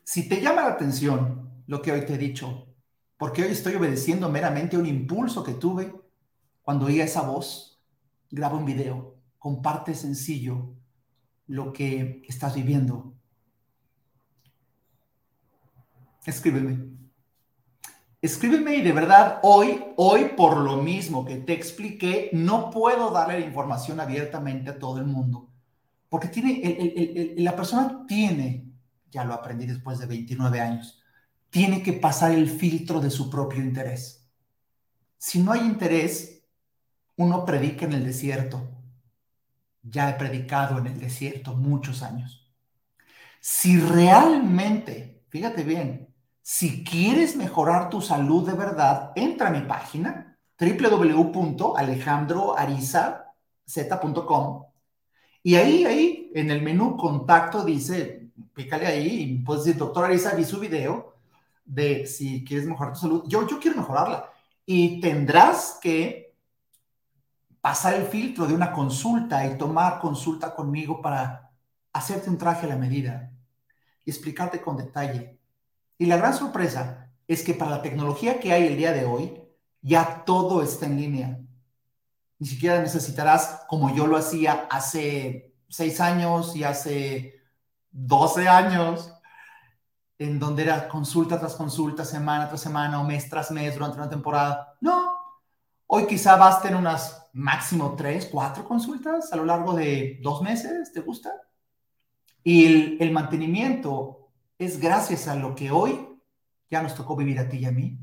Si 0.05 0.29
te 0.29 0.41
llama 0.41 0.63
la 0.63 0.69
atención 0.69 1.63
lo 1.67 1.83
que 1.83 1.93
hoy 1.93 2.07
te 2.07 2.15
he 2.15 2.19
dicho, 2.19 2.69
porque 3.17 3.43
hoy 3.43 3.51
estoy 3.51 3.75
obedeciendo 3.75 4.29
meramente 4.31 4.79
un 4.79 4.87
impulso 4.87 5.45
que 5.45 5.55
tuve 5.55 5.93
cuando 6.63 6.87
oía 6.87 7.05
esa 7.05 7.23
voz, 7.23 7.83
graba 8.31 8.57
un 8.57 8.65
video, 8.65 9.17
comparte 9.39 9.95
sencillo 9.95 10.73
lo 11.47 11.73
que 11.73 12.23
estás 12.29 12.55
viviendo. 12.55 13.15
Escríbeme. 16.25 16.90
Escríbeme 18.23 18.77
y 18.77 18.83
de 18.83 18.93
verdad 18.93 19.41
hoy, 19.43 19.83
hoy 19.97 20.33
por 20.37 20.59
lo 20.59 20.77
mismo 20.77 21.25
que 21.25 21.37
te 21.37 21.55
expliqué, 21.55 22.29
no 22.35 22.71
puedo 22.71 23.11
darle 23.11 23.41
la 23.41 23.47
información 23.47 23.99
abiertamente 23.99 24.71
a 24.71 24.79
todo 24.79 24.99
el 24.99 25.07
mundo. 25.07 25.49
Porque 26.09 26.29
tiene, 26.29 27.35
la 27.39 27.57
persona 27.57 28.05
tiene, 28.07 28.67
ya 29.11 29.25
lo 29.25 29.33
aprendí 29.33 29.67
después 29.67 29.99
de 29.99 30.07
29 30.07 30.61
años, 30.61 31.03
tiene 31.49 31.83
que 31.83 31.95
pasar 31.95 32.33
el 32.33 32.49
filtro 32.51 33.01
de 33.01 33.11
su 33.11 33.31
propio 33.31 33.63
interés. 33.63 34.29
Si 35.17 35.43
no 35.43 35.53
hay 35.53 35.61
interés, 35.61 36.45
uno 37.17 37.45
predica 37.45 37.87
en 37.87 37.95
el 37.95 38.05
desierto. 38.05 38.69
Ya 39.83 40.11
he 40.11 40.15
predicado 40.15 40.79
en 40.79 40.89
el 40.89 41.01
desierto 41.01 41.55
muchos 41.55 42.03
años. 42.03 42.53
Si 43.41 43.81
realmente, 43.81 45.25
fíjate 45.31 45.65
bien, 45.65 46.10
si 46.43 46.85
quieres 46.85 47.37
mejorar 47.37 47.91
tu 47.91 48.01
salud 48.01 48.47
de 48.47 48.55
verdad, 48.55 49.13
entra 49.15 49.49
a 49.49 49.53
mi 49.53 49.61
página 49.63 50.39
www.alejandroariza, 50.59 53.35
z.com. 53.67 54.65
Y 55.43 55.55
ahí, 55.55 55.87
ahí, 55.87 56.31
en 56.35 56.51
el 56.51 56.61
menú 56.63 56.97
contacto 56.97 57.65
dice, 57.65 58.31
pícale 58.55 58.87
ahí 58.87 59.23
y 59.23 59.39
puedes 59.39 59.65
decir, 59.65 59.79
doctor 59.79 60.05
Arisa, 60.05 60.35
vi 60.35 60.45
su 60.45 60.61
video 60.61 61.15
de 61.65 62.07
si 62.07 62.45
quieres 62.45 62.67
mejorar 62.67 62.93
tu 62.93 63.01
salud. 63.01 63.25
Yo, 63.27 63.47
yo 63.47 63.59
quiero 63.59 63.79
mejorarla. 63.79 64.31
Y 64.67 65.01
tendrás 65.01 65.79
que 65.81 66.35
pasar 67.61 67.95
el 67.95 68.07
filtro 68.07 68.47
de 68.47 68.55
una 68.55 68.73
consulta 68.73 69.47
y 69.47 69.57
tomar 69.57 70.01
consulta 70.01 70.55
conmigo 70.55 71.01
para 71.01 71.51
hacerte 71.93 72.31
un 72.31 72.39
traje 72.39 72.67
a 72.67 72.71
la 72.71 72.77
medida 72.77 73.33
y 74.05 74.11
explicarte 74.11 74.61
con 74.61 74.77
detalle. 74.77 75.40
Y 76.01 76.07
la 76.07 76.17
gran 76.17 76.33
sorpresa 76.33 77.13
es 77.29 77.45
que 77.45 77.53
para 77.53 77.73
la 77.73 77.83
tecnología 77.83 78.41
que 78.41 78.55
hay 78.55 78.67
el 78.67 78.79
día 78.79 78.93
de 78.93 79.05
hoy, 79.05 79.39
ya 79.83 80.25
todo 80.25 80.63
está 80.63 80.87
en 80.87 80.97
línea. 80.97 81.39
Ni 82.39 82.47
siquiera 82.47 82.81
necesitarás, 82.81 83.67
como 83.69 83.95
yo 83.95 84.07
lo 84.07 84.17
hacía 84.17 84.67
hace 84.71 85.55
seis 85.69 86.01
años 86.01 86.57
y 86.57 86.65
hace 86.65 87.43
12 87.91 88.49
años, 88.49 89.13
en 90.17 90.39
donde 90.39 90.63
era 90.63 90.89
consulta 90.89 91.39
tras 91.39 91.55
consulta, 91.55 92.07
semana 92.07 92.49
tras 92.49 92.63
semana 92.63 92.99
o 92.99 93.05
mes 93.05 93.29
tras 93.29 93.51
mes 93.51 93.75
durante 93.75 93.99
una 93.99 94.09
temporada. 94.09 94.79
No, 94.81 95.19
hoy 95.87 96.07
quizá 96.07 96.37
basten 96.37 96.77
unas 96.77 97.29
máximo 97.35 97.95
tres, 97.95 98.27
cuatro 98.33 98.65
consultas 98.65 99.31
a 99.35 99.37
lo 99.37 99.45
largo 99.45 99.75
de 99.75 100.19
dos 100.23 100.41
meses, 100.41 100.95
¿te 100.95 101.01
gusta? 101.01 101.31
Y 102.43 102.65
el, 102.65 102.97
el 103.01 103.13
mantenimiento 103.13 104.20
es 104.61 104.79
gracias 104.79 105.27
a 105.27 105.35
lo 105.35 105.55
que 105.55 105.71
hoy 105.71 106.07
ya 106.71 106.83
nos 106.83 106.95
tocó 106.95 107.17
vivir 107.17 107.39
a 107.39 107.49
ti 107.49 107.57
y 107.57 107.65
a 107.65 107.73
mí, 107.73 107.99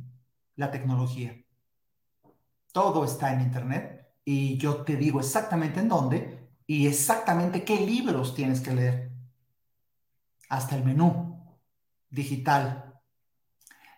la 0.56 0.72
tecnología. 0.72 1.40
Todo 2.72 3.06
está 3.06 3.32
en 3.32 3.42
Internet 3.42 4.12
y 4.26 4.58
yo 4.58 4.78
te 4.84 4.96
digo 4.96 5.20
exactamente 5.20 5.80
en 5.80 5.88
dónde 5.88 6.50
y 6.66 6.88
exactamente 6.88 7.64
qué 7.64 7.80
libros 7.80 8.34
tienes 8.34 8.60
que 8.60 8.74
leer. 8.74 9.12
Hasta 10.50 10.76
el 10.76 10.84
menú 10.84 11.60
digital. 12.10 13.00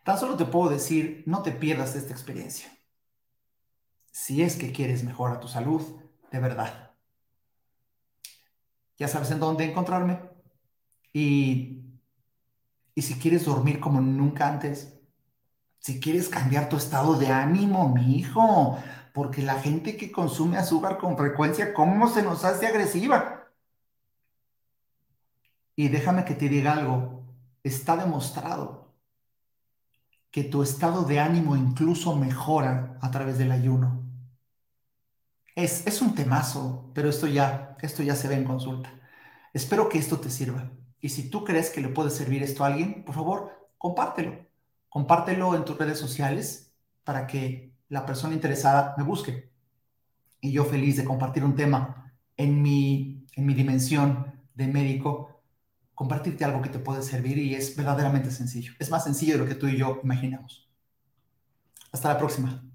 Tan 0.03 0.19
solo 0.19 0.35
te 0.35 0.43
puedo 0.43 0.69
decir, 0.69 1.23
no 1.27 1.41
te 1.41 1.53
pierdas 1.53 1.95
esta 1.95 2.11
experiencia. 2.11 2.69
Si 4.11 4.41
es 4.41 4.57
que 4.57 4.73
quieres 4.73 5.05
mejorar 5.05 5.39
tu 5.39 5.47
salud, 5.47 5.81
de 6.29 6.39
verdad. 6.39 6.91
Ya 8.97 9.07
sabes 9.07 9.31
en 9.31 9.39
dónde 9.39 9.63
encontrarme. 9.63 10.19
Y, 11.13 11.88
y 12.99 13.01
si 13.01 13.13
quieres 13.17 13.45
dormir 13.45 13.79
como 13.79 14.01
nunca 14.01 14.49
antes, 14.49 14.99
si 15.79 16.01
quieres 16.01 16.27
cambiar 16.27 16.67
tu 16.67 16.75
estado 16.75 17.17
de 17.17 17.27
ánimo, 17.27 17.87
mi 17.87 18.17
hijo, 18.17 18.77
porque 19.13 19.41
la 19.41 19.57
gente 19.57 19.95
que 19.95 20.11
consume 20.11 20.57
azúcar 20.57 20.97
con 20.97 21.15
frecuencia, 21.15 21.73
¿cómo 21.73 22.09
se 22.09 22.23
nos 22.23 22.43
hace 22.43 22.67
agresiva? 22.67 23.47
Y 25.77 25.87
déjame 25.87 26.25
que 26.25 26.35
te 26.35 26.49
diga 26.49 26.73
algo, 26.73 27.23
está 27.63 27.95
demostrado 27.95 28.93
que 30.29 30.43
tu 30.43 30.61
estado 30.61 31.03
de 31.03 31.21
ánimo 31.21 31.55
incluso 31.55 32.17
mejora 32.17 32.97
a 33.01 33.11
través 33.11 33.37
del 33.37 33.53
ayuno. 33.53 34.03
Es, 35.55 35.87
es 35.87 36.01
un 36.01 36.15
temazo, 36.15 36.91
pero 36.93 37.07
esto 37.07 37.27
ya, 37.27 37.77
esto 37.81 38.03
ya 38.03 38.17
se 38.17 38.27
ve 38.27 38.35
en 38.35 38.43
consulta. 38.43 38.91
Espero 39.53 39.87
que 39.87 39.99
esto 39.99 40.19
te 40.19 40.29
sirva. 40.29 40.69
Y 41.01 41.09
si 41.09 41.29
tú 41.29 41.43
crees 41.43 41.69
que 41.69 41.81
le 41.81 41.89
puede 41.89 42.09
servir 42.09 42.43
esto 42.43 42.63
a 42.63 42.67
alguien, 42.67 43.03
por 43.03 43.15
favor, 43.15 43.69
compártelo. 43.77 44.45
Compártelo 44.89 45.55
en 45.55 45.65
tus 45.65 45.77
redes 45.77 45.97
sociales 45.97 46.73
para 47.03 47.27
que 47.27 47.73
la 47.87 48.05
persona 48.05 48.33
interesada 48.33 48.95
me 48.97 49.03
busque. 49.03 49.49
Y 50.41 50.51
yo 50.51 50.65
feliz 50.65 50.97
de 50.97 51.05
compartir 51.05 51.43
un 51.43 51.55
tema 51.55 52.13
en 52.37 52.61
mi, 52.61 53.25
en 53.35 53.45
mi 53.45 53.53
dimensión 53.53 54.33
de 54.53 54.67
médico, 54.67 55.41
compartirte 55.95 56.45
algo 56.45 56.61
que 56.61 56.69
te 56.69 56.79
puede 56.79 57.01
servir 57.01 57.37
y 57.37 57.55
es 57.55 57.75
verdaderamente 57.75 58.31
sencillo. 58.31 58.73
Es 58.79 58.89
más 58.89 59.03
sencillo 59.03 59.33
de 59.33 59.39
lo 59.39 59.45
que 59.45 59.55
tú 59.55 59.67
y 59.67 59.77
yo 59.77 59.99
imaginamos. 60.03 60.69
Hasta 61.91 62.09
la 62.09 62.17
próxima. 62.17 62.68